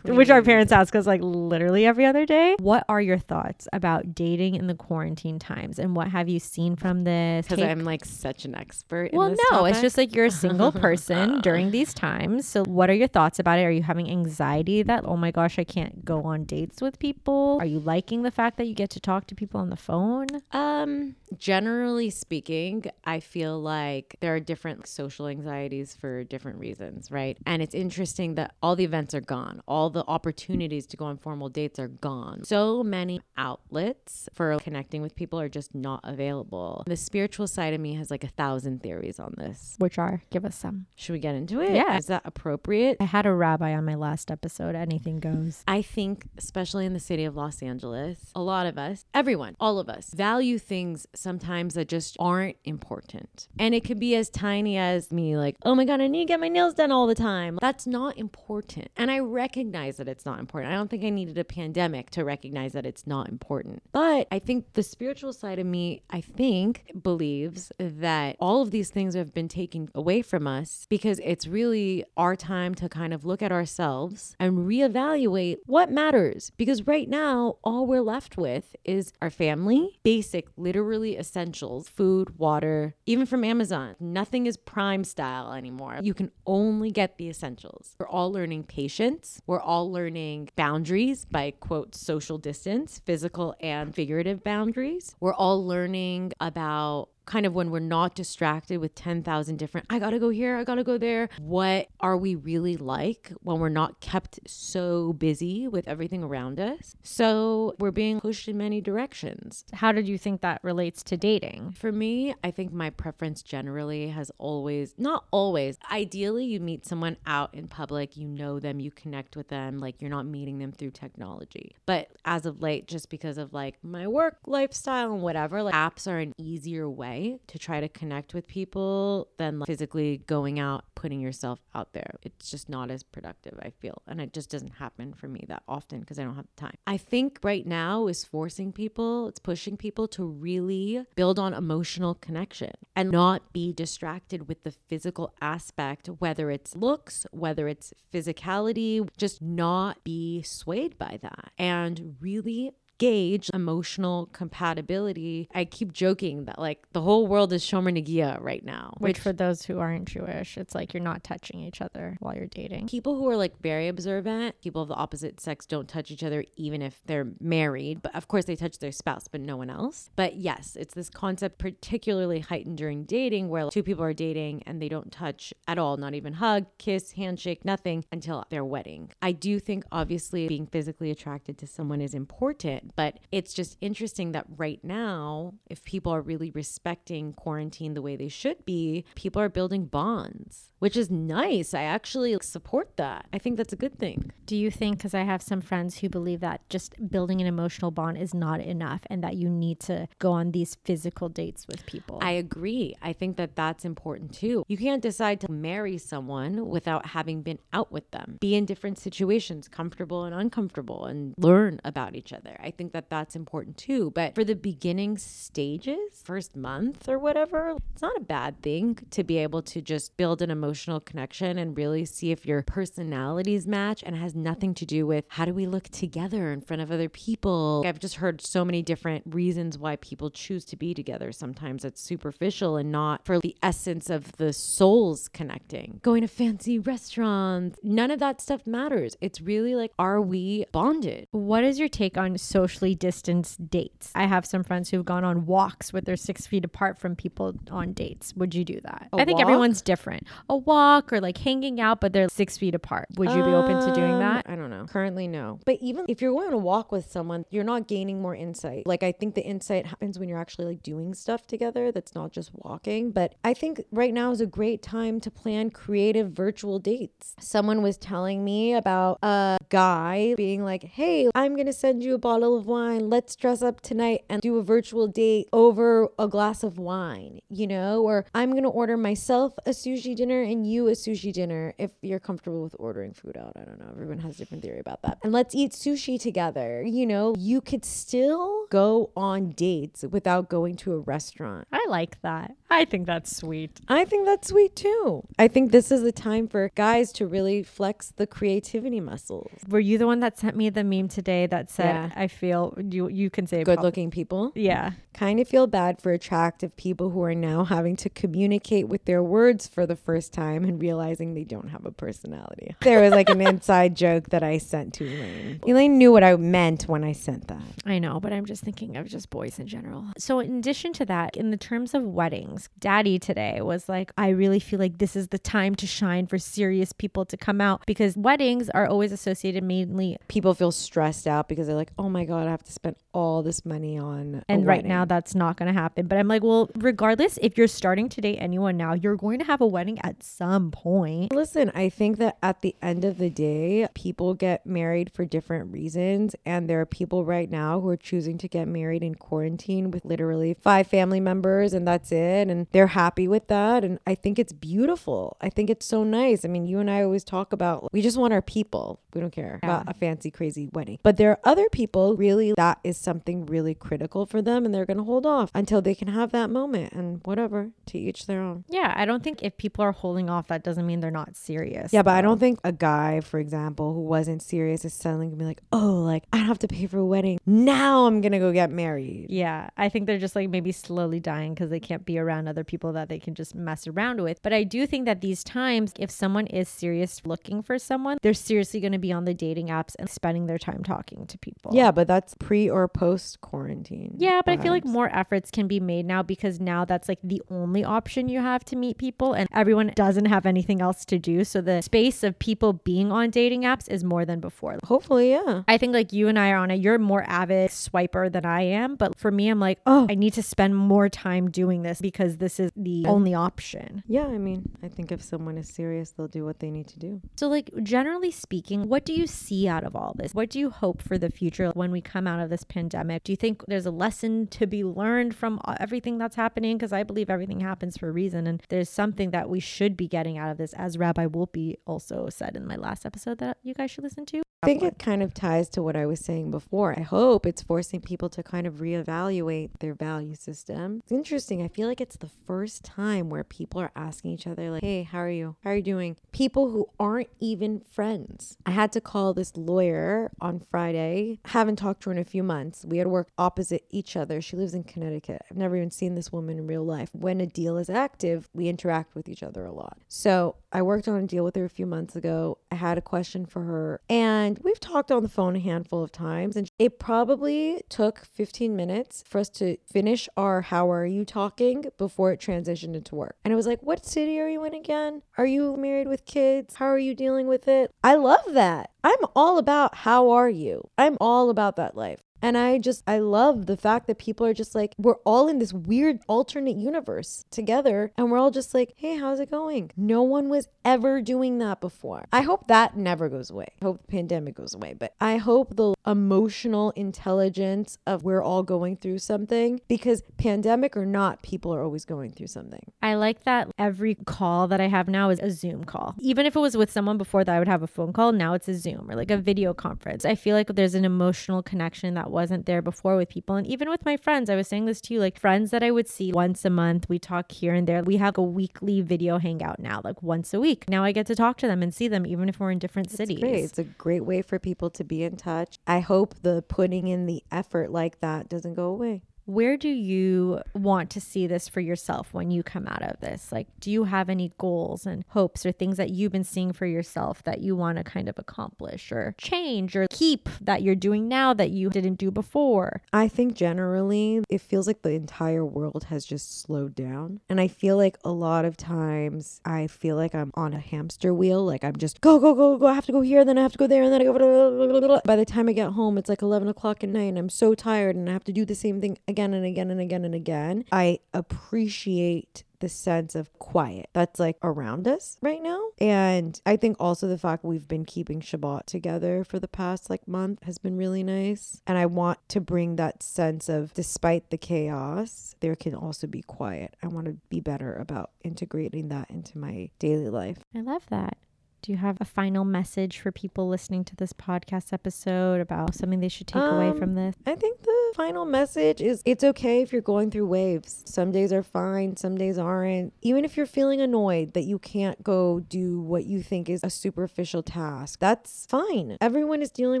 to, 0.04 0.12
which 0.14 0.30
our 0.30 0.42
parents 0.42 0.72
ask 0.72 0.94
us 0.94 1.06
like 1.06 1.20
literally 1.22 1.86
every 1.86 2.06
other 2.06 2.26
day. 2.26 2.56
What 2.58 2.84
are 2.88 3.00
your 3.00 3.18
thoughts 3.18 3.68
about 3.72 4.14
dating 4.14 4.54
in 4.54 4.66
the 4.66 4.74
quarantine 4.74 5.38
times 5.38 5.78
and 5.78 5.96
what 5.96 6.08
have 6.08 6.28
you 6.28 6.38
seen 6.38 6.76
from 6.76 7.04
this? 7.04 7.46
Because 7.46 7.62
I'm 7.64 7.84
like 7.84 8.04
such 8.04 8.44
an 8.44 8.54
expert. 8.54 9.10
In 9.12 9.18
well, 9.18 9.34
no, 9.50 9.64
it's 9.64 9.80
just 9.80 9.96
like 9.98 10.14
you're 10.14 10.26
a 10.26 10.30
single 10.30 10.72
person 10.86 11.40
during 11.40 11.70
these 11.70 11.94
times. 11.94 12.46
So, 12.46 12.64
what 12.64 12.90
are 12.90 12.94
your 12.94 13.08
thoughts 13.08 13.38
about 13.38 13.58
it? 13.58 13.64
Are 13.64 13.70
you 13.70 13.82
having 13.82 14.10
anxiety 14.10 14.82
that, 14.82 15.04
oh 15.04 15.16
my 15.16 15.30
gosh, 15.30 15.58
I 15.58 15.64
can't 15.64 16.04
go 16.04 16.22
on 16.22 16.44
dates 16.44 16.80
with 16.80 16.98
people? 16.98 17.58
Are 17.60 17.66
you 17.66 17.80
liking 17.80 18.22
the 18.22 18.30
fact 18.30 18.58
that 18.58 18.66
you 18.66 18.74
get 18.74 18.90
to 18.90 19.00
talk 19.00 19.26
to 19.28 19.34
people 19.34 19.60
on 19.60 19.70
the 19.70 19.76
phone? 19.76 20.26
Um, 20.52 21.16
generally 21.36 22.10
speaking, 22.10 22.84
I 23.04 23.20
feel 23.20 23.60
like 23.60 24.16
there 24.20 24.34
are 24.34 24.40
different 24.40 24.86
social 24.86 25.26
anxieties 25.34 25.94
for 25.94 26.24
different 26.24 26.58
reasons, 26.58 27.10
right? 27.10 27.36
And 27.46 27.62
it's 27.62 27.74
interesting 27.74 28.34
that 28.36 28.54
all 28.62 28.76
the 28.76 28.84
events 28.84 29.14
are 29.14 29.20
gone. 29.20 29.60
All 29.66 29.90
the 29.90 30.04
opportunities 30.06 30.86
to 30.86 30.96
go 30.96 31.04
on 31.06 31.18
formal 31.18 31.48
dates 31.48 31.78
are 31.78 31.88
gone. 31.88 32.44
So 32.44 32.82
many 32.82 33.20
outlets 33.36 34.28
for 34.32 34.58
connecting 34.58 35.02
with 35.02 35.14
people 35.14 35.40
are 35.40 35.48
just 35.48 35.74
not 35.74 36.00
available. 36.04 36.84
The 36.86 36.96
spiritual 36.96 37.46
side 37.46 37.74
of 37.74 37.80
me 37.80 37.94
has 37.94 38.10
like 38.10 38.24
a 38.24 38.28
thousand 38.28 38.82
theories 38.82 39.18
on 39.18 39.34
this. 39.36 39.76
Which 39.78 39.98
are, 39.98 40.22
give 40.30 40.44
us 40.44 40.56
some. 40.56 40.86
Should 40.96 41.12
we 41.14 41.18
get 41.18 41.34
into 41.34 41.60
it? 41.60 41.74
Yeah. 41.74 41.96
Is 41.96 42.06
that 42.06 42.22
appropriate? 42.24 42.96
I 43.00 43.04
had 43.04 43.26
a 43.26 43.32
rabbi 43.32 43.74
on 43.74 43.84
my 43.84 43.94
last 43.94 44.30
episode. 44.30 44.74
Anything 44.74 45.20
goes. 45.20 45.62
I 45.66 45.82
think, 45.82 46.26
especially 46.38 46.86
in 46.86 46.92
the 46.92 47.00
city 47.00 47.24
of 47.24 47.36
Los 47.36 47.62
Angeles, 47.62 48.30
a 48.34 48.42
lot 48.42 48.66
of 48.66 48.78
us, 48.78 49.04
everyone, 49.14 49.56
all 49.58 49.78
of 49.78 49.88
us, 49.88 50.12
value 50.14 50.58
things 50.58 51.06
sometimes 51.14 51.74
that 51.74 51.88
just 51.88 52.16
aren't 52.20 52.56
important. 52.64 53.48
And 53.58 53.74
it 53.74 53.84
could 53.84 53.98
be 53.98 54.14
as 54.14 54.28
tiny 54.28 54.76
as 54.76 55.10
me, 55.12 55.23
like, 55.32 55.56
oh 55.64 55.74
my 55.74 55.84
God, 55.84 56.00
I 56.00 56.06
need 56.06 56.24
to 56.24 56.28
get 56.28 56.40
my 56.40 56.48
nails 56.48 56.74
done 56.74 56.92
all 56.92 57.06
the 57.06 57.14
time. 57.14 57.58
That's 57.60 57.86
not 57.86 58.16
important. 58.18 58.88
And 58.96 59.10
I 59.10 59.18
recognize 59.20 59.96
that 59.96 60.08
it's 60.08 60.26
not 60.26 60.38
important. 60.38 60.72
I 60.72 60.76
don't 60.76 60.90
think 60.90 61.04
I 61.04 61.10
needed 61.10 61.38
a 61.38 61.44
pandemic 61.44 62.10
to 62.10 62.24
recognize 62.24 62.72
that 62.72 62.86
it's 62.86 63.06
not 63.06 63.28
important. 63.28 63.82
But 63.92 64.28
I 64.30 64.38
think 64.38 64.72
the 64.74 64.82
spiritual 64.82 65.32
side 65.32 65.58
of 65.58 65.66
me, 65.66 66.02
I 66.10 66.20
think, 66.20 66.92
believes 67.02 67.72
that 67.78 68.36
all 68.40 68.62
of 68.62 68.70
these 68.70 68.90
things 68.90 69.14
have 69.14 69.32
been 69.32 69.48
taken 69.48 69.88
away 69.94 70.22
from 70.22 70.46
us 70.46 70.86
because 70.88 71.20
it's 71.24 71.46
really 71.46 72.04
our 72.16 72.36
time 72.36 72.74
to 72.76 72.88
kind 72.88 73.14
of 73.14 73.24
look 73.24 73.42
at 73.42 73.52
ourselves 73.52 74.36
and 74.38 74.66
reevaluate 74.66 75.58
what 75.66 75.90
matters. 75.90 76.50
Because 76.56 76.86
right 76.86 77.08
now, 77.08 77.56
all 77.64 77.86
we're 77.86 78.02
left 78.02 78.36
with 78.36 78.76
is 78.84 79.12
our 79.22 79.30
family, 79.30 80.00
basic, 80.02 80.46
literally 80.56 81.16
essentials, 81.16 81.88
food, 81.88 82.38
water, 82.38 82.94
even 83.06 83.26
from 83.26 83.44
Amazon. 83.44 83.96
Nothing 84.00 84.46
is 84.46 84.56
prime 84.56 85.04
style 85.14 85.52
anymore. 85.52 86.00
You 86.02 86.12
can 86.12 86.32
only 86.44 86.90
get 86.90 87.18
the 87.18 87.28
essentials. 87.28 87.94
We're 88.00 88.08
all 88.08 88.32
learning 88.32 88.64
patience. 88.64 89.40
We're 89.46 89.60
all 89.60 89.90
learning 89.92 90.48
boundaries 90.56 91.24
by 91.24 91.52
quote 91.52 91.94
social 91.94 92.36
distance, 92.36 93.00
physical 93.06 93.54
and 93.60 93.94
figurative 93.94 94.42
boundaries. 94.42 95.14
We're 95.20 95.34
all 95.34 95.64
learning 95.64 96.32
about 96.40 97.10
kind 97.26 97.46
of 97.46 97.54
when 97.54 97.70
we're 97.70 97.80
not 97.80 98.14
distracted 98.14 98.78
with 98.78 98.94
10,000 98.94 99.56
different, 99.56 99.86
I 99.90 99.98
gotta 99.98 100.18
go 100.18 100.30
here, 100.30 100.56
I 100.56 100.64
gotta 100.64 100.84
go 100.84 100.98
there. 100.98 101.28
What 101.38 101.88
are 102.00 102.16
we 102.16 102.34
really 102.34 102.76
like 102.76 103.32
when 103.42 103.58
we're 103.58 103.68
not 103.68 104.00
kept 104.00 104.40
so 104.46 105.12
busy 105.14 105.68
with 105.68 105.88
everything 105.88 106.22
around 106.22 106.60
us? 106.60 106.96
So 107.02 107.74
we're 107.78 107.90
being 107.90 108.20
pushed 108.20 108.48
in 108.48 108.58
many 108.58 108.80
directions. 108.80 109.64
How 109.72 109.92
did 109.92 110.08
you 110.08 110.18
think 110.18 110.40
that 110.40 110.60
relates 110.62 111.02
to 111.04 111.16
dating? 111.16 111.74
For 111.78 111.92
me, 111.92 112.34
I 112.42 112.50
think 112.50 112.72
my 112.72 112.90
preference 112.90 113.42
generally 113.42 114.08
has 114.08 114.30
always, 114.38 114.94
not 114.98 115.24
always, 115.30 115.78
ideally, 115.90 116.44
you 116.44 116.60
meet 116.60 116.86
someone 116.86 117.16
out 117.26 117.54
in 117.54 117.68
public, 117.68 118.16
you 118.16 118.26
know 118.28 118.58
them, 118.58 118.80
you 118.80 118.90
connect 118.90 119.36
with 119.36 119.48
them, 119.48 119.78
like 119.78 120.00
you're 120.00 120.10
not 120.10 120.26
meeting 120.26 120.58
them 120.58 120.72
through 120.72 120.90
technology. 120.90 121.76
But 121.86 122.10
as 122.24 122.46
of 122.46 122.62
late, 122.62 122.86
just 122.86 123.08
because 123.08 123.38
of 123.38 123.52
like 123.52 123.76
my 123.82 124.06
work 124.06 124.38
lifestyle 124.46 125.12
and 125.12 125.22
whatever, 125.22 125.62
like 125.62 125.74
apps 125.74 126.10
are 126.10 126.18
an 126.18 126.32
easier 126.38 126.88
way 126.88 127.13
to 127.46 127.58
try 127.58 127.80
to 127.80 127.88
connect 127.88 128.34
with 128.34 128.46
people 128.46 129.28
than 129.38 129.58
like, 129.58 129.66
physically 129.66 130.22
going 130.26 130.58
out, 130.58 130.84
putting 130.94 131.20
yourself 131.20 131.60
out 131.74 131.92
there. 131.92 132.14
It's 132.22 132.50
just 132.50 132.68
not 132.68 132.90
as 132.90 133.02
productive, 133.02 133.58
I 133.62 133.70
feel. 133.70 134.02
And 134.06 134.20
it 134.20 134.32
just 134.32 134.50
doesn't 134.50 134.74
happen 134.74 135.12
for 135.12 135.28
me 135.28 135.44
that 135.48 135.62
often 135.68 136.00
because 136.00 136.18
I 136.18 136.24
don't 136.24 136.36
have 136.36 136.46
the 136.54 136.60
time. 136.60 136.74
I 136.86 136.96
think 136.96 137.38
right 137.42 137.66
now 137.66 138.06
is 138.06 138.24
forcing 138.24 138.72
people, 138.72 139.28
it's 139.28 139.38
pushing 139.38 139.76
people 139.76 140.08
to 140.08 140.24
really 140.24 141.04
build 141.14 141.38
on 141.38 141.54
emotional 141.54 142.14
connection 142.14 142.72
and 142.96 143.10
not 143.10 143.52
be 143.52 143.72
distracted 143.72 144.48
with 144.48 144.62
the 144.64 144.72
physical 144.88 145.34
aspect, 145.40 146.08
whether 146.18 146.50
it's 146.50 146.76
looks, 146.76 147.26
whether 147.30 147.68
it's 147.68 147.92
physicality, 148.12 149.06
just 149.16 149.40
not 149.42 150.02
be 150.04 150.42
swayed 150.42 150.98
by 150.98 151.18
that 151.22 151.52
and 151.58 152.16
really 152.20 152.72
gauge 152.98 153.50
emotional 153.52 154.28
compatibility. 154.32 155.48
I 155.54 155.64
keep 155.64 155.92
joking 155.92 156.44
that 156.44 156.58
like 156.58 156.86
the 156.92 157.02
whole 157.02 157.26
world 157.26 157.52
is 157.52 157.62
Shomer 157.64 157.92
Negiah 157.92 158.40
right 158.40 158.64
now. 158.64 158.94
Which, 158.98 159.18
for 159.18 159.32
those 159.32 159.64
who 159.64 159.78
aren't 159.78 160.08
Jewish, 160.08 160.56
it's 160.56 160.74
like 160.74 160.94
you're 160.94 161.02
not 161.02 161.24
touching 161.24 161.60
each 161.60 161.80
other 161.80 162.16
while 162.20 162.34
you're 162.34 162.46
dating. 162.46 162.86
people 162.86 163.16
who 163.16 163.28
are 163.28 163.36
like 163.36 163.60
very 163.60 163.88
observant, 163.88 164.60
people 164.60 164.82
of 164.82 164.88
the 164.88 164.94
opposite 164.94 165.40
sex 165.40 165.66
don't 165.66 165.88
touch 165.88 166.10
each 166.10 166.22
other 166.22 166.44
even 166.56 166.82
if 166.82 167.00
they're 167.06 167.28
married. 167.40 168.02
But 168.02 168.14
of 168.14 168.28
course 168.28 168.44
they 168.44 168.56
touch 168.56 168.78
their 168.78 168.92
spouse, 168.92 169.28
but 169.28 169.40
no 169.40 169.56
one 169.56 169.70
else. 169.70 170.10
But 170.16 170.36
yes, 170.36 170.76
it's 170.78 170.94
this 170.94 171.10
concept 171.10 171.58
particularly 171.58 172.40
heightened 172.40 172.78
during 172.78 173.04
dating 173.04 173.48
where 173.48 173.68
two 173.70 173.82
people 173.82 174.04
are 174.04 174.12
dating 174.12 174.62
and 174.66 174.80
they 174.80 174.88
don't 174.88 175.10
touch 175.10 175.52
at 175.66 175.78
all, 175.78 175.96
not 175.96 176.14
even 176.14 176.34
hug, 176.34 176.66
kiss, 176.78 177.12
handshake, 177.12 177.64
nothing 177.64 178.04
until 178.12 178.44
their 178.50 178.64
wedding. 178.64 179.10
I 179.22 179.32
do 179.32 179.58
think 179.58 179.84
obviously 179.90 180.48
being 180.48 180.66
physically 180.66 181.10
attracted 181.10 181.58
to 181.58 181.66
someone 181.66 182.00
is 182.00 182.14
important, 182.14 182.93
but 182.96 183.18
it's 183.32 183.54
just 183.54 183.76
interesting 183.80 184.32
that 184.32 184.46
right 184.56 184.80
now, 184.82 185.54
if 185.68 185.84
people 185.84 186.12
are 186.12 186.20
really 186.20 186.50
respecting 186.50 187.32
quarantine 187.32 187.94
the 187.94 188.02
way 188.02 188.16
they 188.16 188.28
should 188.28 188.64
be, 188.64 189.04
people 189.14 189.40
are 189.40 189.48
building 189.48 189.86
bonds, 189.86 190.70
which 190.78 190.96
is 190.96 191.10
nice. 191.10 191.74
I 191.74 191.82
actually 191.82 192.36
support 192.42 192.96
that. 192.96 193.26
I 193.32 193.38
think 193.38 193.56
that's 193.56 193.72
a 193.72 193.76
good 193.76 193.98
thing. 193.98 194.32
Do 194.46 194.56
you 194.56 194.70
think, 194.70 194.98
because 194.98 195.14
I 195.14 195.22
have 195.22 195.42
some 195.42 195.60
friends 195.60 195.98
who 195.98 196.08
believe 196.08 196.40
that 196.40 196.68
just 196.68 196.94
building 197.10 197.40
an 197.40 197.46
emotional 197.46 197.90
bond 197.90 198.18
is 198.18 198.34
not 198.34 198.60
enough 198.60 199.00
and 199.06 199.24
that 199.24 199.36
you 199.36 199.48
need 199.48 199.80
to 199.80 200.06
go 200.18 200.32
on 200.32 200.50
these 200.50 200.76
physical 200.84 201.28
dates 201.28 201.66
with 201.66 201.86
people? 201.86 202.18
I 202.22 202.32
agree. 202.32 202.94
I 203.00 203.12
think 203.12 203.36
that 203.36 203.56
that's 203.56 203.84
important 203.84 204.34
too. 204.34 204.64
You 204.68 204.76
can't 204.76 205.02
decide 205.02 205.40
to 205.40 205.50
marry 205.50 205.98
someone 205.98 206.68
without 206.68 207.06
having 207.06 207.42
been 207.42 207.58
out 207.72 207.90
with 207.90 208.10
them, 208.10 208.38
be 208.40 208.54
in 208.54 208.66
different 208.66 208.98
situations, 208.98 209.68
comfortable 209.68 210.24
and 210.24 210.34
uncomfortable, 210.34 211.06
and 211.06 211.34
learn 211.38 211.80
about 211.84 212.14
each 212.14 212.32
other. 212.32 212.56
I 212.62 212.70
think 212.76 212.92
that 212.92 213.10
that's 213.10 213.36
important 213.36 213.76
too. 213.76 214.10
But 214.10 214.34
for 214.34 214.44
the 214.44 214.54
beginning 214.54 215.18
stages, 215.18 216.22
first 216.24 216.56
month 216.56 217.08
or 217.08 217.18
whatever, 217.18 217.76
it's 217.92 218.02
not 218.02 218.16
a 218.16 218.20
bad 218.20 218.62
thing 218.62 218.98
to 219.10 219.24
be 219.24 219.38
able 219.38 219.62
to 219.62 219.80
just 219.80 220.16
build 220.16 220.42
an 220.42 220.50
emotional 220.50 221.00
connection 221.00 221.58
and 221.58 221.76
really 221.76 222.04
see 222.04 222.30
if 222.30 222.46
your 222.46 222.62
personalities 222.62 223.66
match 223.66 224.02
and 224.04 224.16
has 224.16 224.34
nothing 224.34 224.74
to 224.74 224.86
do 224.86 225.06
with 225.06 225.24
how 225.28 225.44
do 225.44 225.54
we 225.54 225.66
look 225.66 225.88
together 225.88 226.52
in 226.52 226.60
front 226.60 226.82
of 226.82 226.90
other 226.90 227.08
people. 227.08 227.82
I've 227.86 227.98
just 227.98 228.16
heard 228.16 228.40
so 228.40 228.64
many 228.64 228.82
different 228.82 229.24
reasons 229.26 229.78
why 229.78 229.96
people 229.96 230.30
choose 230.30 230.64
to 230.66 230.76
be 230.76 230.94
together. 230.94 231.32
Sometimes 231.32 231.84
it's 231.84 232.00
superficial 232.00 232.76
and 232.76 232.90
not 232.90 233.24
for 233.24 233.38
the 233.38 233.56
essence 233.62 234.10
of 234.10 234.32
the 234.32 234.52
souls 234.52 235.28
connecting. 235.28 236.00
Going 236.02 236.22
to 236.22 236.28
fancy 236.28 236.78
restaurants, 236.78 237.78
none 237.82 238.10
of 238.10 238.18
that 238.20 238.40
stuff 238.40 238.66
matters. 238.66 239.16
It's 239.20 239.40
really 239.40 239.74
like, 239.74 239.92
are 239.98 240.20
we 240.20 240.64
bonded? 240.72 241.28
what 241.30 241.64
is 241.64 241.78
your 241.78 241.88
take 241.88 242.16
on 242.16 242.38
social 242.38 242.63
socially 242.64 242.94
distanced 242.94 243.68
dates. 243.68 244.10
I 244.14 244.24
have 244.24 244.46
some 244.46 244.64
friends 244.64 244.88
who've 244.88 245.04
gone 245.04 245.22
on 245.22 245.44
walks 245.44 245.92
with 245.92 246.06
their 246.06 246.16
six 246.16 246.46
feet 246.46 246.64
apart 246.64 246.98
from 246.98 247.14
people 247.14 247.54
on 247.70 247.92
dates. 247.92 248.32
Would 248.36 248.54
you 248.54 248.64
do 248.64 248.80
that? 248.84 249.08
A 249.12 249.16
I 249.20 249.24
think 249.26 249.36
walk? 249.38 249.42
everyone's 249.42 249.82
different. 249.82 250.26
A 250.48 250.56
walk 250.56 251.12
or 251.12 251.20
like 251.20 251.36
hanging 251.38 251.78
out, 251.78 252.00
but 252.00 252.12
they're 252.14 252.28
six 252.30 252.56
feet 252.56 252.74
apart. 252.74 253.06
Would 253.18 253.28
you 253.30 253.42
be 253.44 253.50
open 253.50 253.86
to 253.86 253.92
doing 253.94 254.14
Um, 254.14 254.18
that? 254.20 254.46
I 254.48 254.54
don't 254.56 254.70
know. 254.70 254.86
Currently, 254.86 255.28
no. 255.28 255.60
But 255.66 255.76
even 255.82 256.06
if 256.08 256.22
you're 256.22 256.32
going 256.32 256.52
to 256.52 256.56
walk 256.58 256.90
with 256.90 257.10
someone, 257.10 257.44
you're 257.50 257.64
not 257.64 257.86
gaining 257.86 258.22
more 258.22 258.34
insight. 258.34 258.86
Like 258.86 259.02
I 259.02 259.12
think 259.12 259.34
the 259.34 259.44
insight 259.44 259.84
happens 259.86 260.18
when 260.18 260.28
you're 260.30 260.38
actually 260.40 260.64
like 260.66 260.82
doing 260.82 261.12
stuff 261.12 261.46
together. 261.46 261.92
That's 261.92 262.14
not 262.14 262.32
just 262.32 262.50
walking. 262.54 263.10
But 263.10 263.34
I 263.44 263.52
think 263.52 263.84
right 263.92 264.14
now 264.14 264.30
is 264.30 264.40
a 264.40 264.46
great 264.46 264.82
time 264.82 265.20
to 265.20 265.30
plan 265.30 265.68
creative 265.70 266.30
virtual 266.32 266.78
dates. 266.78 267.34
Someone 267.40 267.82
was 267.82 267.98
telling 267.98 268.42
me 268.42 268.72
about 268.72 269.18
a 269.22 269.58
guy 269.68 270.34
being 270.36 270.64
like, 270.64 270.84
"Hey, 270.84 271.28
I'm 271.34 271.56
gonna 271.56 271.72
send 271.74 272.02
you 272.02 272.14
a 272.14 272.18
bottle 272.18 272.53
of 272.56 272.66
wine. 272.66 273.10
Let's 273.10 273.36
dress 273.36 273.62
up 273.62 273.80
tonight 273.80 274.24
and 274.28 274.40
do 274.40 274.58
a 274.58 274.62
virtual 274.62 275.06
date 275.06 275.48
over 275.52 276.08
a 276.18 276.28
glass 276.28 276.62
of 276.62 276.78
wine." 276.78 277.40
You 277.48 277.66
know, 277.66 278.02
or 278.02 278.26
I'm 278.34 278.54
gonna 278.54 278.70
order 278.70 278.96
myself 278.96 279.54
a 279.66 279.70
sushi 279.70 280.14
dinner 280.16 280.42
and 280.42 280.66
you 280.66 280.88
a 280.88 280.92
sushi 280.92 281.32
dinner 281.32 281.74
if 281.78 281.90
you're 282.02 282.20
comfortable 282.20 282.62
with 282.62 282.74
ordering 282.78 283.12
food 283.12 283.36
out. 283.36 283.52
I 283.56 283.64
don't 283.64 283.78
know. 283.78 283.88
Everyone 283.90 284.18
has 284.18 284.36
a 284.36 284.38
different 284.38 284.62
theory 284.62 284.80
about 284.80 285.02
that. 285.02 285.18
And 285.22 285.32
let's 285.32 285.54
eat 285.54 285.72
sushi 285.72 286.20
together. 286.20 286.82
You 286.82 287.06
know, 287.06 287.34
you 287.38 287.60
could 287.60 287.84
still 287.84 288.63
go 288.74 289.10
on 289.16 289.50
dates 289.50 290.04
without 290.10 290.48
going 290.48 290.74
to 290.74 290.92
a 290.94 290.98
restaurant. 290.98 291.68
I 291.72 291.86
like 291.88 292.20
that. 292.22 292.56
I 292.68 292.84
think 292.84 293.06
that's 293.06 293.34
sweet. 293.36 293.80
I 293.86 294.04
think 294.04 294.26
that's 294.26 294.48
sweet 294.48 294.74
too. 294.74 295.22
I 295.38 295.46
think 295.46 295.70
this 295.70 295.92
is 295.92 296.02
the 296.02 296.10
time 296.10 296.48
for 296.48 296.72
guys 296.74 297.12
to 297.12 297.26
really 297.28 297.62
flex 297.62 298.12
the 298.16 298.26
creativity 298.26 298.98
muscles. 298.98 299.52
Were 299.68 299.78
you 299.78 299.96
the 299.96 300.08
one 300.08 300.18
that 300.20 300.36
sent 300.40 300.56
me 300.56 300.70
the 300.70 300.82
meme 300.82 301.06
today 301.06 301.46
that 301.46 301.70
said, 301.70 301.94
Yeah. 301.94 302.10
I 302.16 302.26
feel 302.26 302.76
you 302.90 303.06
you 303.06 303.30
can 303.30 303.46
say 303.46 303.62
good-looking 303.62 304.10
people. 304.10 304.50
Yeah. 304.56 304.92
Kind 305.12 305.38
of 305.38 305.46
feel 305.46 305.68
bad 305.68 306.02
for 306.02 306.10
attractive 306.10 306.74
people 306.76 307.10
who 307.10 307.22
are 307.22 307.36
now 307.36 307.62
having 307.62 307.94
to 307.98 308.08
communicate 308.10 308.88
with 308.88 309.04
their 309.04 309.22
words 309.22 309.68
for 309.68 309.86
the 309.86 309.94
first 309.94 310.32
time 310.32 310.64
and 310.64 310.82
realizing 310.82 311.34
they 311.34 311.44
don't 311.44 311.68
have 311.68 311.86
a 311.86 311.92
personality. 311.92 312.74
There 312.94 313.00
was 313.00 313.12
like 313.12 313.30
an 313.30 313.40
inside 313.40 313.94
joke 313.94 314.30
that 314.30 314.42
I 314.42 314.58
sent 314.58 314.94
to 314.94 315.04
Elaine. 315.04 315.60
Elaine 315.64 315.96
knew 315.96 316.10
what 316.10 316.24
I 316.24 316.34
meant 316.36 316.88
when 316.88 317.04
I 317.04 317.12
sent 317.12 317.46
that. 317.48 317.62
I 317.86 318.00
know, 318.00 318.18
but 318.18 318.32
I'm 318.32 318.46
just 318.46 318.63
thinking 318.64 318.96
of 318.96 319.06
just 319.06 319.30
boys 319.30 319.58
in 319.58 319.66
general. 319.66 320.06
So, 320.18 320.40
in 320.40 320.58
addition 320.58 320.92
to 320.94 321.04
that, 321.06 321.36
in 321.36 321.50
the 321.50 321.56
terms 321.56 321.94
of 321.94 322.02
weddings, 322.02 322.68
daddy 322.78 323.18
today 323.18 323.60
was 323.60 323.88
like, 323.88 324.12
I 324.16 324.30
really 324.30 324.60
feel 324.60 324.78
like 324.78 324.98
this 324.98 325.14
is 325.16 325.28
the 325.28 325.38
time 325.38 325.74
to 325.76 325.86
shine 325.86 326.26
for 326.26 326.38
serious 326.38 326.92
people 326.92 327.24
to 327.26 327.36
come 327.36 327.60
out 327.60 327.84
because 327.86 328.16
weddings 328.16 328.70
are 328.70 328.86
always 328.86 329.12
associated 329.12 329.62
mainly. 329.62 330.16
People 330.28 330.54
feel 330.54 330.72
stressed 330.72 331.26
out 331.26 331.48
because 331.48 331.66
they're 331.66 331.76
like, 331.76 331.92
oh 331.98 332.08
my 332.08 332.24
God, 332.24 332.46
I 332.46 332.50
have 332.50 332.64
to 332.64 332.72
spend 332.72 332.96
all 333.12 333.42
this 333.42 333.64
money 333.64 333.98
on. 333.98 334.42
And 334.48 334.66
right 334.66 334.78
wedding." 334.78 334.88
now, 334.88 335.04
that's 335.04 335.34
not 335.34 335.56
going 335.56 335.72
to 335.72 335.78
happen. 335.78 336.06
But 336.06 336.18
I'm 336.18 336.28
like, 336.28 336.42
well, 336.42 336.70
regardless, 336.76 337.38
if 337.42 337.56
you're 337.56 337.68
starting 337.68 338.08
to 338.10 338.20
date 338.20 338.38
anyone 338.38 338.76
now, 338.76 338.94
you're 338.94 339.16
going 339.16 339.38
to 339.38 339.44
have 339.44 339.60
a 339.60 339.66
wedding 339.66 339.98
at 340.02 340.22
some 340.22 340.70
point. 340.70 341.32
Listen, 341.32 341.70
I 341.74 341.88
think 341.88 342.18
that 342.18 342.38
at 342.42 342.60
the 342.60 342.74
end 342.82 343.04
of 343.04 343.18
the 343.18 343.30
day, 343.30 343.86
people 343.94 344.34
get 344.34 344.66
married 344.66 345.12
for 345.12 345.24
different 345.24 345.72
reasons. 345.72 346.34
And 346.44 346.68
there 346.68 346.80
are 346.80 346.86
people 346.86 347.24
right 347.24 347.50
now 347.50 347.80
who 347.80 347.88
are 347.88 347.96
choosing 347.96 348.38
to 348.38 348.48
get 348.54 348.68
married 348.68 349.02
in 349.02 349.16
quarantine 349.16 349.90
with 349.90 350.04
literally 350.04 350.54
five 350.54 350.86
family 350.86 351.20
members 351.20 351.74
and 351.74 351.86
that's 351.86 352.12
it. 352.12 352.48
And 352.48 352.68
they're 352.70 352.86
happy 352.86 353.26
with 353.26 353.48
that. 353.48 353.84
And 353.84 353.98
I 354.06 354.14
think 354.14 354.38
it's 354.38 354.52
beautiful. 354.52 355.36
I 355.40 355.50
think 355.50 355.68
it's 355.70 355.84
so 355.84 356.04
nice. 356.04 356.44
I 356.44 356.48
mean, 356.48 356.64
you 356.64 356.78
and 356.78 356.88
I 356.88 357.02
always 357.02 357.24
talk 357.24 357.52
about 357.52 357.92
we 357.92 358.00
just 358.00 358.16
want 358.16 358.32
our 358.32 358.42
people. 358.42 359.00
We 359.14 359.20
don't 359.20 359.30
care 359.30 359.60
about 359.62 359.84
a 359.88 359.94
fancy, 359.94 360.30
crazy 360.30 360.68
wedding. 360.72 360.98
But 361.02 361.16
there 361.16 361.30
are 361.30 361.40
other 361.44 361.68
people 361.68 362.16
really 362.16 362.52
that 362.56 362.78
is 362.84 362.96
something 362.96 363.46
really 363.46 363.74
critical 363.74 364.26
for 364.26 364.42
them 364.42 364.64
and 364.64 364.74
they're 364.74 364.86
going 364.86 364.98
to 364.98 365.04
hold 365.04 365.26
off 365.26 365.50
until 365.54 365.80
they 365.80 365.94
can 365.94 366.08
have 366.08 366.32
that 366.32 366.50
moment. 366.50 366.92
And 366.92 367.20
whatever, 367.24 367.70
to 367.86 367.98
each 367.98 368.26
their 368.26 368.40
own. 368.40 368.64
Yeah, 368.68 368.92
I 368.96 369.04
don't 369.04 369.22
think 369.22 369.42
if 369.42 369.56
people 369.56 369.84
are 369.84 369.92
holding 369.92 370.28
off, 370.28 370.48
that 370.48 370.64
doesn't 370.64 370.86
mean 370.86 371.00
they're 371.00 371.10
not 371.10 371.36
serious. 371.36 371.92
Yeah, 371.92 372.02
but 372.02 372.14
I 372.14 372.22
don't 372.22 372.38
think 372.38 372.58
a 372.64 372.72
guy, 372.72 373.20
for 373.20 373.38
example, 373.38 373.94
who 373.94 374.02
wasn't 374.02 374.42
serious 374.42 374.84
is 374.84 374.92
suddenly 374.92 375.26
gonna 375.26 375.36
be 375.36 375.44
like, 375.44 375.62
oh, 375.72 376.02
like 376.02 376.24
I 376.32 376.38
don't 376.38 376.46
have 376.46 376.58
to 376.60 376.68
pay 376.68 376.86
for 376.86 376.98
a 376.98 377.06
wedding. 377.06 377.38
Now 377.46 378.06
I'm 378.06 378.20
gonna 378.20 378.38
go 378.38 378.52
get 378.52 378.70
married. 378.70 379.26
Yeah, 379.30 379.70
I 379.76 379.88
think 379.88 380.06
they're 380.06 380.18
just 380.18 380.36
like 380.36 380.50
maybe 380.50 380.72
slowly 380.72 381.20
dying 381.20 381.54
because 381.54 381.70
they 381.70 381.80
can't 381.80 382.04
be 382.04 382.18
around 382.18 382.48
other 382.48 382.64
people 382.64 382.92
that 382.94 383.08
they 383.08 383.18
can 383.18 383.34
just 383.34 383.54
mess 383.54 383.86
around 383.86 384.20
with. 384.20 384.42
But 384.42 384.52
I 384.52 384.64
do 384.64 384.86
think 384.86 385.06
that 385.06 385.20
these 385.20 385.44
times, 385.44 385.92
if 385.98 386.10
someone 386.10 386.46
is 386.46 386.68
serious 386.68 387.22
looking 387.24 387.62
for 387.62 387.78
someone, 387.78 388.18
they're 388.22 388.34
seriously 388.34 388.80
going 388.80 388.92
to 388.92 388.98
be 389.04 389.12
on 389.12 389.26
the 389.26 389.34
dating 389.34 389.68
apps 389.68 389.94
and 389.98 390.08
spending 390.08 390.46
their 390.46 390.58
time 390.58 390.82
talking 390.82 391.26
to 391.26 391.36
people. 391.36 391.72
Yeah, 391.74 391.90
but 391.90 392.06
that's 392.06 392.34
pre 392.34 392.70
or 392.70 392.88
post 392.88 393.42
quarantine. 393.42 394.14
Yeah, 394.16 394.40
but 394.44 394.58
I 394.58 394.62
feel 394.62 394.72
like 394.72 394.86
more 394.86 395.14
efforts 395.14 395.50
can 395.50 395.68
be 395.68 395.78
made 395.78 396.06
now 396.06 396.22
because 396.22 396.58
now 396.58 396.86
that's 396.86 397.06
like 397.06 397.18
the 397.22 397.42
only 397.50 397.84
option 397.84 398.28
you 398.28 398.40
have 398.40 398.64
to 398.66 398.76
meet 398.76 398.96
people 398.96 399.34
and 399.34 399.46
everyone 399.52 399.92
doesn't 399.94 400.24
have 400.24 400.46
anything 400.46 400.80
else 400.80 401.04
to 401.06 401.18
do. 401.18 401.44
So 401.44 401.60
the 401.60 401.82
space 401.82 402.22
of 402.22 402.38
people 402.38 402.72
being 402.72 403.12
on 403.12 403.28
dating 403.28 403.62
apps 403.62 403.90
is 403.90 404.02
more 404.02 404.24
than 404.24 404.40
before. 404.40 404.78
Hopefully, 404.84 405.32
yeah. 405.32 405.62
I 405.68 405.76
think 405.76 405.92
like 405.92 406.12
you 406.12 406.28
and 406.28 406.38
I 406.38 406.50
are 406.52 406.56
on 406.56 406.70
it. 406.70 406.76
You're 406.76 406.98
more 406.98 407.24
avid 407.28 407.70
swiper 407.70 408.32
than 408.32 408.46
I 408.46 408.62
am, 408.62 408.96
but 408.96 409.18
for 409.18 409.30
me, 409.30 409.48
I'm 409.50 409.60
like, 409.60 409.80
oh, 409.84 410.06
I 410.08 410.14
need 410.14 410.32
to 410.34 410.42
spend 410.42 410.76
more 410.76 411.10
time 411.10 411.50
doing 411.50 411.82
this 411.82 412.00
because 412.00 412.38
this 412.38 412.58
is 412.58 412.70
the 412.74 413.04
only 413.06 413.34
option. 413.34 414.02
Yeah, 414.06 414.26
I 414.26 414.38
mean, 414.38 414.70
I 414.82 414.88
think 414.88 415.12
if 415.12 415.22
someone 415.22 415.58
is 415.58 415.68
serious, 415.68 416.10
they'll 416.10 416.26
do 416.26 416.44
what 416.44 416.60
they 416.60 416.70
need 416.70 416.88
to 416.88 416.98
do. 416.98 417.20
So, 417.36 417.48
like, 417.48 417.70
generally 417.82 418.30
speaking, 418.30 418.88
what 418.94 419.04
do 419.04 419.12
you 419.12 419.26
see 419.26 419.66
out 419.66 419.82
of 419.82 419.96
all 419.96 420.14
this? 420.16 420.34
What 420.34 420.50
do 420.50 420.60
you 420.60 420.70
hope 420.70 421.02
for 421.02 421.18
the 421.18 421.28
future 421.28 421.72
when 421.74 421.90
we 421.90 422.00
come 422.00 422.28
out 422.28 422.38
of 422.38 422.48
this 422.48 422.62
pandemic? 422.62 423.24
Do 423.24 423.32
you 423.32 423.36
think 423.36 423.64
there's 423.66 423.86
a 423.86 423.90
lesson 423.90 424.46
to 424.52 424.68
be 424.68 424.84
learned 424.84 425.34
from 425.34 425.60
everything 425.80 426.16
that's 426.16 426.36
happening? 426.36 426.76
Because 426.76 426.92
I 426.92 427.02
believe 427.02 427.28
everything 427.28 427.58
happens 427.58 427.98
for 427.98 428.08
a 428.08 428.12
reason, 428.12 428.46
and 428.46 428.62
there's 428.68 428.88
something 428.88 429.32
that 429.32 429.50
we 429.50 429.58
should 429.58 429.96
be 429.96 430.06
getting 430.06 430.38
out 430.38 430.52
of 430.52 430.58
this, 430.58 430.74
as 430.74 430.96
Rabbi 430.96 431.26
Wolpe 431.26 431.74
also 431.88 432.28
said 432.28 432.54
in 432.54 432.68
my 432.68 432.76
last 432.76 433.04
episode 433.04 433.38
that 433.38 433.56
you 433.64 433.74
guys 433.74 433.90
should 433.90 434.04
listen 434.04 434.26
to. 434.26 434.44
I 434.62 434.66
think 434.66 434.82
it 434.82 434.98
kind 434.98 435.22
of 435.22 435.34
ties 435.34 435.68
to 435.70 435.82
what 435.82 435.94
I 435.94 436.06
was 436.06 436.20
saying 436.20 436.50
before. 436.50 436.94
I 436.98 437.02
hope 437.02 437.44
it's 437.44 437.60
forcing 437.60 438.00
people 438.00 438.30
to 438.30 438.42
kind 438.42 438.66
of 438.66 438.76
reevaluate 438.76 439.70
their 439.80 439.92
value 439.92 440.34
system. 440.34 441.00
It's 441.02 441.12
interesting. 441.12 441.62
I 441.62 441.68
feel 441.68 441.86
like 441.86 442.00
it's 442.00 442.16
the 442.16 442.30
first 442.46 442.82
time 442.82 443.28
where 443.28 443.44
people 443.44 443.78
are 443.82 443.90
asking 443.94 444.30
each 444.30 444.46
other, 444.46 444.70
like, 444.70 444.82
hey, 444.82 445.02
how 445.02 445.18
are 445.18 445.28
you? 445.28 445.56
How 445.64 445.70
are 445.70 445.76
you 445.76 445.82
doing? 445.82 446.16
People 446.32 446.70
who 446.70 446.88
aren't 446.98 447.28
even 447.40 447.80
friends. 447.80 448.56
I 448.64 448.70
had 448.70 448.83
to 448.92 449.00
call 449.00 449.34
this 449.34 449.56
lawyer 449.56 450.30
on 450.40 450.60
Friday. 450.60 451.38
Haven't 451.46 451.76
talked 451.76 452.02
to 452.02 452.10
her 452.10 452.12
in 452.14 452.18
a 452.18 452.24
few 452.24 452.42
months. 452.42 452.84
We 452.86 452.98
had 452.98 453.06
worked 453.06 453.32
opposite 453.38 453.84
each 453.90 454.16
other. 454.16 454.40
She 454.40 454.56
lives 454.56 454.74
in 454.74 454.84
Connecticut. 454.84 455.42
I've 455.50 455.56
never 455.56 455.76
even 455.76 455.90
seen 455.90 456.14
this 456.14 456.32
woman 456.32 456.58
in 456.58 456.66
real 456.66 456.84
life. 456.84 457.08
When 457.12 457.40
a 457.40 457.46
deal 457.46 457.76
is 457.78 457.90
active, 457.90 458.48
we 458.52 458.68
interact 458.68 459.14
with 459.14 459.28
each 459.28 459.42
other 459.42 459.64
a 459.64 459.72
lot. 459.72 459.98
So 460.08 460.56
I 460.72 460.82
worked 460.82 461.08
on 461.08 461.22
a 461.22 461.26
deal 461.26 461.44
with 461.44 461.56
her 461.56 461.64
a 461.64 461.70
few 461.70 461.86
months 461.86 462.16
ago. 462.16 462.58
I 462.70 462.76
had 462.76 462.98
a 462.98 463.02
question 463.02 463.46
for 463.46 463.62
her, 463.62 464.00
and 464.08 464.58
we've 464.62 464.80
talked 464.80 465.12
on 465.12 465.22
the 465.22 465.28
phone 465.28 465.56
a 465.56 465.60
handful 465.60 466.02
of 466.02 466.10
times. 466.12 466.56
And 466.56 466.70
it 466.78 466.98
probably 466.98 467.82
took 467.88 468.24
15 468.24 468.74
minutes 468.74 469.22
for 469.26 469.38
us 469.38 469.48
to 469.50 469.76
finish 469.86 470.28
our 470.36 470.62
how 470.62 470.90
are 470.90 471.06
you 471.06 471.24
talking 471.24 471.84
before 471.96 472.32
it 472.32 472.40
transitioned 472.40 472.94
into 472.94 473.14
work. 473.14 473.36
And 473.44 473.52
it 473.52 473.56
was 473.56 473.66
like, 473.66 473.82
what 473.82 474.04
city 474.04 474.40
are 474.40 474.48
you 474.48 474.64
in 474.64 474.74
again? 474.74 475.22
Are 475.38 475.46
you 475.46 475.76
married 475.76 476.08
with 476.08 476.24
kids? 476.24 476.76
How 476.76 476.86
are 476.86 476.98
you 476.98 477.14
dealing 477.14 477.46
with 477.46 477.68
it? 477.68 477.92
I 478.02 478.14
love 478.14 478.44
that. 478.48 478.73
I'm 479.02 479.18
all 479.36 479.58
about 479.58 479.94
how 479.94 480.30
are 480.30 480.48
you? 480.48 480.88
I'm 480.98 481.16
all 481.20 481.50
about 481.50 481.76
that 481.76 481.96
life. 481.96 482.20
And 482.44 482.58
I 482.58 482.76
just, 482.76 483.02
I 483.06 483.20
love 483.20 483.64
the 483.64 483.76
fact 483.78 484.06
that 484.06 484.18
people 484.18 484.44
are 484.44 484.52
just 484.52 484.74
like, 484.74 484.94
we're 484.98 485.16
all 485.24 485.48
in 485.48 485.60
this 485.60 485.72
weird 485.72 486.18
alternate 486.28 486.76
universe 486.76 487.46
together. 487.50 488.12
And 488.18 488.30
we're 488.30 488.36
all 488.36 488.50
just 488.50 488.74
like, 488.74 488.92
hey, 488.96 489.16
how's 489.16 489.40
it 489.40 489.50
going? 489.50 489.92
No 489.96 490.22
one 490.22 490.50
was 490.50 490.68
ever 490.84 491.22
doing 491.22 491.56
that 491.60 491.80
before. 491.80 492.26
I 492.34 492.42
hope 492.42 492.66
that 492.68 492.98
never 492.98 493.30
goes 493.30 493.48
away. 493.48 493.68
I 493.80 493.86
hope 493.86 494.02
the 494.02 494.08
pandemic 494.08 494.56
goes 494.56 494.74
away. 494.74 494.92
But 494.92 495.14
I 495.22 495.38
hope 495.38 495.74
the 495.74 495.94
emotional 496.06 496.90
intelligence 496.90 497.96
of 498.06 498.24
we're 498.24 498.42
all 498.42 498.62
going 498.62 498.98
through 498.98 499.20
something 499.20 499.80
because 499.88 500.22
pandemic 500.36 500.98
or 500.98 501.06
not, 501.06 501.42
people 501.42 501.74
are 501.74 501.82
always 501.82 502.04
going 502.04 502.32
through 502.32 502.48
something. 502.48 502.92
I 503.00 503.14
like 503.14 503.44
that 503.44 503.70
every 503.78 504.16
call 504.16 504.68
that 504.68 504.82
I 504.82 504.88
have 504.88 505.08
now 505.08 505.30
is 505.30 505.40
a 505.40 505.50
Zoom 505.50 505.84
call. 505.84 506.14
Even 506.20 506.44
if 506.44 506.56
it 506.56 506.60
was 506.60 506.76
with 506.76 506.92
someone 506.92 507.16
before 507.16 507.42
that 507.42 507.54
I 507.54 507.58
would 507.58 507.68
have 507.68 507.82
a 507.82 507.86
phone 507.86 508.12
call, 508.12 508.32
now 508.32 508.52
it's 508.52 508.68
a 508.68 508.74
Zoom 508.74 509.10
or 509.10 509.14
like 509.14 509.30
a 509.30 509.38
video 509.38 509.72
conference. 509.72 510.26
I 510.26 510.34
feel 510.34 510.54
like 510.54 510.66
there's 510.74 510.94
an 510.94 511.06
emotional 511.06 511.62
connection 511.62 512.12
that 512.12 512.33
wasn't 512.34 512.66
there 512.66 512.82
before 512.82 513.16
with 513.16 513.30
people. 513.30 513.54
And 513.54 513.66
even 513.66 513.88
with 513.88 514.04
my 514.04 514.18
friends, 514.18 514.50
I 514.50 514.56
was 514.56 514.68
saying 514.68 514.84
this 514.84 515.00
to 515.02 515.14
you 515.14 515.20
like 515.20 515.40
friends 515.40 515.70
that 515.70 515.82
I 515.82 515.90
would 515.90 516.08
see 516.08 516.32
once 516.32 516.64
a 516.64 516.70
month, 516.70 517.08
we 517.08 517.18
talk 517.18 517.52
here 517.52 517.72
and 517.72 517.86
there. 517.86 518.02
We 518.02 518.18
have 518.18 518.36
a 518.36 518.42
weekly 518.42 519.00
video 519.00 519.38
hangout 519.38 519.78
now, 519.78 520.02
like 520.04 520.22
once 520.22 520.52
a 520.52 520.60
week. 520.60 520.84
Now 520.88 521.04
I 521.04 521.12
get 521.12 521.26
to 521.28 521.34
talk 521.34 521.56
to 521.58 521.66
them 521.66 521.82
and 521.82 521.94
see 521.94 522.08
them, 522.08 522.26
even 522.26 522.48
if 522.48 522.60
we're 522.60 522.72
in 522.72 522.78
different 522.78 523.10
cities. 523.10 523.40
Great. 523.40 523.64
It's 523.64 523.78
a 523.78 523.84
great 523.84 524.24
way 524.24 524.42
for 524.42 524.58
people 524.58 524.90
to 524.90 525.04
be 525.04 525.22
in 525.22 525.36
touch. 525.36 525.78
I 525.86 526.00
hope 526.00 526.34
the 526.42 526.62
putting 526.68 527.08
in 527.08 527.26
the 527.26 527.42
effort 527.50 527.90
like 527.90 528.20
that 528.20 528.48
doesn't 528.48 528.74
go 528.74 528.86
away. 528.86 529.22
Where 529.46 529.76
do 529.76 529.88
you 529.88 530.62
want 530.72 531.10
to 531.10 531.20
see 531.20 531.46
this 531.46 531.68
for 531.68 531.80
yourself 531.80 532.32
when 532.32 532.50
you 532.50 532.62
come 532.62 532.86
out 532.86 533.02
of 533.02 533.20
this? 533.20 533.52
Like, 533.52 533.68
do 533.78 533.90
you 533.90 534.04
have 534.04 534.30
any 534.30 534.52
goals 534.58 535.04
and 535.04 535.22
hopes 535.28 535.66
or 535.66 535.72
things 535.72 535.98
that 535.98 536.10
you've 536.10 536.32
been 536.32 536.44
seeing 536.44 536.72
for 536.72 536.86
yourself 536.86 537.42
that 537.44 537.60
you 537.60 537.76
want 537.76 537.98
to 537.98 538.04
kind 538.04 538.28
of 538.28 538.38
accomplish 538.38 539.12
or 539.12 539.34
change 539.36 539.94
or 539.94 540.06
keep 540.10 540.48
that 540.62 540.82
you're 540.82 540.94
doing 540.94 541.28
now 541.28 541.52
that 541.52 541.70
you 541.70 541.90
didn't 541.90 542.14
do 542.14 542.30
before? 542.30 543.02
I 543.12 543.28
think 543.28 543.54
generally 543.54 544.42
it 544.48 544.62
feels 544.62 544.86
like 544.86 545.02
the 545.02 545.10
entire 545.10 545.64
world 545.64 546.04
has 546.04 546.24
just 546.24 546.62
slowed 546.62 546.94
down. 546.94 547.40
And 547.48 547.60
I 547.60 547.68
feel 547.68 547.98
like 547.98 548.16
a 548.24 548.32
lot 548.32 548.64
of 548.64 548.78
times 548.78 549.60
I 549.64 549.88
feel 549.88 550.16
like 550.16 550.34
I'm 550.34 550.52
on 550.54 550.72
a 550.72 550.80
hamster 550.80 551.34
wheel. 551.34 551.62
Like 551.64 551.84
I'm 551.84 551.96
just 551.96 552.22
go, 552.22 552.38
go, 552.38 552.54
go, 552.54 552.78
go. 552.78 552.86
I 552.86 552.94
have 552.94 553.06
to 553.06 553.12
go 553.12 553.20
here, 553.20 553.44
then 553.44 553.58
I 553.58 553.62
have 553.62 553.72
to 553.72 553.78
go 553.78 553.86
there, 553.86 554.02
and 554.02 554.12
then 554.12 554.22
I 554.22 554.24
go. 554.24 554.32
Blah, 554.32 554.98
blah, 555.00 555.06
blah, 555.06 555.20
By 555.24 555.36
the 555.36 555.44
time 555.44 555.68
I 555.68 555.72
get 555.72 555.90
home, 555.90 556.16
it's 556.16 556.30
like 556.30 556.40
11 556.42 556.66
o'clock 556.68 557.04
at 557.04 557.10
night 557.10 557.24
and 557.24 557.38
I'm 557.38 557.50
so 557.50 557.74
tired 557.74 558.16
and 558.16 558.28
I 558.28 558.32
have 558.32 558.44
to 558.44 558.52
do 558.52 558.64
the 558.64 558.74
same 558.74 559.00
thing 559.00 559.18
again 559.28 559.33
and 559.38 559.64
again 559.64 559.90
and 559.90 560.00
again 560.00 560.24
and 560.24 560.34
again. 560.34 560.84
I 560.92 561.20
appreciate 561.32 562.64
the 562.84 562.88
sense 562.90 563.34
of 563.34 563.50
quiet 563.58 564.10
that's 564.12 564.38
like 564.38 564.58
around 564.62 565.08
us 565.08 565.38
right 565.40 565.62
now. 565.62 565.80
And 565.98 566.60
I 566.66 566.76
think 566.76 566.96
also 567.00 567.26
the 567.26 567.38
fact 567.38 567.64
we've 567.64 567.88
been 567.88 568.04
keeping 568.04 568.40
Shabbat 568.40 568.84
together 568.84 569.42
for 569.42 569.58
the 569.58 569.68
past 569.68 570.10
like 570.10 570.28
month 570.28 570.62
has 570.64 570.76
been 570.76 570.98
really 570.98 571.24
nice. 571.24 571.80
And 571.86 571.96
I 571.96 572.04
want 572.04 572.46
to 572.50 572.60
bring 572.60 572.96
that 572.96 573.22
sense 573.22 573.70
of 573.70 573.94
despite 573.94 574.50
the 574.50 574.58
chaos, 574.58 575.54
there 575.60 575.76
can 575.76 575.94
also 575.94 576.26
be 576.26 576.42
quiet. 576.42 576.94
I 577.02 577.06
want 577.06 577.26
to 577.26 577.38
be 577.48 577.60
better 577.60 577.94
about 577.94 578.32
integrating 578.42 579.08
that 579.08 579.30
into 579.30 579.56
my 579.56 579.88
daily 579.98 580.28
life. 580.28 580.58
I 580.74 580.80
love 580.80 581.06
that. 581.08 581.38
Do 581.84 581.92
you 581.92 581.98
have 581.98 582.16
a 582.18 582.24
final 582.24 582.64
message 582.64 583.18
for 583.18 583.30
people 583.30 583.68
listening 583.68 584.04
to 584.04 584.16
this 584.16 584.32
podcast 584.32 584.94
episode 584.94 585.60
about 585.60 585.94
something 585.94 586.18
they 586.18 586.30
should 586.30 586.46
take 586.46 586.62
um, 586.62 586.76
away 586.76 586.98
from 586.98 587.14
this? 587.14 587.34
I 587.44 587.56
think 587.56 587.82
the 587.82 588.12
final 588.16 588.46
message 588.46 589.02
is 589.02 589.20
it's 589.26 589.44
okay 589.44 589.82
if 589.82 589.92
you're 589.92 590.00
going 590.00 590.30
through 590.30 590.46
waves. 590.46 591.02
Some 591.04 591.30
days 591.30 591.52
are 591.52 591.62
fine, 591.62 592.16
some 592.16 592.38
days 592.38 592.56
aren't. 592.56 593.12
Even 593.20 593.44
if 593.44 593.58
you're 593.58 593.66
feeling 593.66 594.00
annoyed 594.00 594.54
that 594.54 594.62
you 594.62 594.78
can't 594.78 595.22
go 595.22 595.60
do 595.60 596.00
what 596.00 596.24
you 596.24 596.42
think 596.42 596.70
is 596.70 596.80
a 596.82 596.88
superficial 596.88 597.62
task, 597.62 598.18
that's 598.18 598.64
fine. 598.64 599.18
Everyone 599.20 599.60
is 599.60 599.70
dealing 599.70 600.00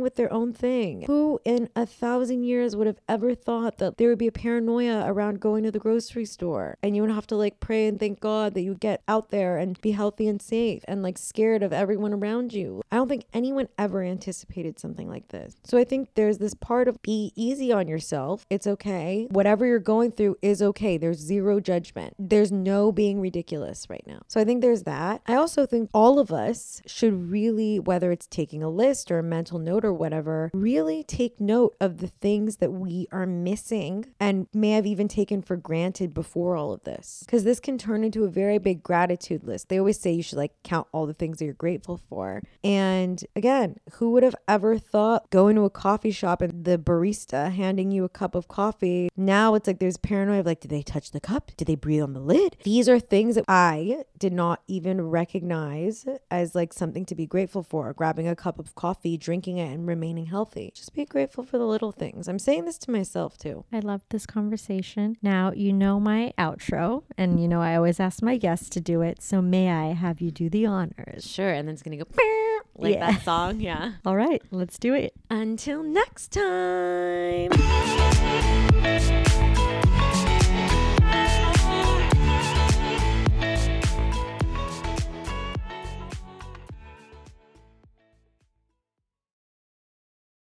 with 0.00 0.16
their 0.16 0.32
own 0.32 0.54
thing. 0.54 1.02
Who 1.02 1.38
in 1.44 1.68
a 1.76 1.84
thousand 1.84 2.44
years 2.44 2.74
would 2.74 2.86
have 2.86 3.00
ever 3.10 3.34
thought 3.34 3.76
that 3.76 3.98
there 3.98 4.08
would 4.08 4.16
be 4.18 4.28
a 4.28 4.32
paranoia 4.32 5.04
around 5.06 5.38
going 5.38 5.64
to 5.64 5.70
the 5.70 5.78
grocery 5.78 6.24
store 6.24 6.78
and 6.82 6.96
you 6.96 7.02
would 7.02 7.10
have 7.10 7.26
to 7.26 7.36
like 7.36 7.60
pray 7.60 7.86
and 7.86 8.00
thank 8.00 8.20
God 8.20 8.54
that 8.54 8.62
you 8.62 8.74
get 8.74 9.02
out 9.06 9.28
there 9.28 9.58
and 9.58 9.78
be 9.82 9.90
healthy 9.90 10.26
and 10.26 10.40
safe 10.40 10.82
and 10.88 11.02
like 11.02 11.18
scared 11.18 11.62
of 11.62 11.73
everyone 11.74 12.12
around 12.12 12.52
you. 12.52 12.82
I 12.90 12.96
don't 12.96 13.08
think 13.08 13.26
anyone 13.32 13.68
ever 13.78 14.02
anticipated 14.02 14.78
something 14.78 15.08
like 15.08 15.28
this. 15.28 15.56
So 15.64 15.76
I 15.78 15.84
think 15.84 16.10
there's 16.14 16.38
this 16.38 16.54
part 16.54 16.88
of 16.88 17.02
be 17.02 17.32
easy 17.34 17.72
on 17.72 17.88
yourself. 17.88 18.46
It's 18.50 18.66
okay. 18.66 19.26
Whatever 19.30 19.66
you're 19.66 19.78
going 19.78 20.12
through 20.12 20.36
is 20.42 20.62
okay. 20.62 20.96
There's 20.96 21.18
zero 21.18 21.60
judgment. 21.60 22.14
There's 22.18 22.52
no 22.52 22.92
being 22.92 23.20
ridiculous 23.20 23.88
right 23.90 24.04
now. 24.06 24.22
So 24.28 24.40
I 24.40 24.44
think 24.44 24.62
there's 24.62 24.84
that. 24.84 25.22
I 25.26 25.34
also 25.34 25.66
think 25.66 25.90
all 25.92 26.18
of 26.18 26.32
us 26.32 26.80
should 26.86 27.30
really, 27.30 27.78
whether 27.78 28.12
it's 28.12 28.26
taking 28.26 28.62
a 28.62 28.68
list 28.68 29.10
or 29.10 29.18
a 29.18 29.22
mental 29.22 29.58
note 29.58 29.84
or 29.84 29.92
whatever, 29.92 30.50
really 30.54 31.02
take 31.02 31.40
note 31.40 31.76
of 31.80 31.98
the 31.98 32.08
things 32.08 32.56
that 32.56 32.72
we 32.72 33.08
are 33.12 33.26
missing 33.26 34.06
and 34.20 34.46
may 34.54 34.70
have 34.70 34.86
even 34.86 35.08
taken 35.08 35.42
for 35.42 35.56
granted 35.56 36.14
before 36.14 36.56
all 36.56 36.72
of 36.72 36.84
this. 36.84 37.22
Because 37.26 37.44
this 37.44 37.60
can 37.60 37.78
turn 37.78 38.04
into 38.04 38.24
a 38.24 38.28
very 38.28 38.58
big 38.58 38.82
gratitude 38.82 39.44
list. 39.44 39.68
They 39.68 39.78
always 39.78 40.00
say 40.00 40.12
you 40.12 40.22
should 40.22 40.38
like 40.38 40.52
count 40.62 40.86
all 40.92 41.06
the 41.06 41.14
things 41.14 41.38
that 41.38 41.44
you're 41.44 41.54
grateful 41.64 41.98
for. 42.10 42.42
And 42.62 43.24
again, 43.34 43.76
who 43.94 44.10
would 44.10 44.22
have 44.22 44.34
ever 44.46 44.76
thought 44.76 45.30
going 45.30 45.56
to 45.56 45.62
a 45.62 45.70
coffee 45.70 46.10
shop 46.10 46.42
and 46.42 46.66
the 46.66 46.76
barista 46.76 47.50
handing 47.50 47.90
you 47.90 48.04
a 48.04 48.08
cup 48.10 48.34
of 48.34 48.48
coffee? 48.48 49.08
Now 49.16 49.54
it's 49.54 49.66
like 49.66 49.78
there's 49.78 49.96
paranoia 49.96 50.40
of 50.40 50.46
like, 50.46 50.60
did 50.60 50.70
they 50.70 50.82
touch 50.82 51.12
the 51.12 51.20
cup? 51.20 51.52
Did 51.56 51.66
they 51.66 51.74
breathe 51.74 52.02
on 52.02 52.12
the 52.12 52.20
lid? 52.20 52.58
These 52.64 52.86
are 52.86 53.00
things 53.00 53.36
that 53.36 53.46
I 53.48 54.04
did 54.18 54.34
not 54.34 54.60
even 54.68 55.08
recognize 55.08 56.04
as 56.30 56.54
like 56.54 56.74
something 56.74 57.06
to 57.06 57.14
be 57.14 57.26
grateful 57.26 57.62
for. 57.62 57.94
Grabbing 57.94 58.28
a 58.28 58.36
cup 58.36 58.58
of 58.58 58.74
coffee, 58.74 59.16
drinking 59.16 59.56
it, 59.56 59.72
and 59.72 59.86
remaining 59.86 60.26
healthy. 60.26 60.70
Just 60.74 60.92
be 60.92 61.06
grateful 61.06 61.44
for 61.44 61.56
the 61.56 61.64
little 61.64 61.92
things. 61.92 62.28
I'm 62.28 62.38
saying 62.38 62.66
this 62.66 62.76
to 62.78 62.90
myself 62.90 63.38
too. 63.38 63.64
I 63.72 63.78
love 63.78 64.02
this 64.10 64.26
conversation. 64.26 65.16
Now, 65.22 65.50
you 65.52 65.72
know 65.72 65.98
my 65.98 66.34
outro, 66.36 67.04
and 67.16 67.40
you 67.40 67.48
know 67.48 67.62
I 67.62 67.74
always 67.74 68.00
ask 68.00 68.22
my 68.22 68.36
guests 68.36 68.68
to 68.70 68.82
do 68.82 69.00
it. 69.00 69.22
So 69.22 69.40
may 69.40 69.70
I 69.70 69.94
have 69.94 70.20
you 70.20 70.30
do 70.30 70.50
the 70.50 70.66
honors? 70.66 71.26
Sure 71.26 71.53
and 71.58 71.68
then 71.68 71.74
it's 71.74 71.82
gonna 71.82 71.96
go 71.96 72.04
like 72.76 72.94
yeah. 72.94 73.12
that 73.12 73.22
song. 73.24 73.60
Yeah. 73.60 73.92
All 74.04 74.16
right, 74.16 74.42
let's 74.50 74.78
do 74.78 74.94
it. 74.94 75.14
Until 75.30 75.82
next 75.82 76.32
time. 76.32 77.50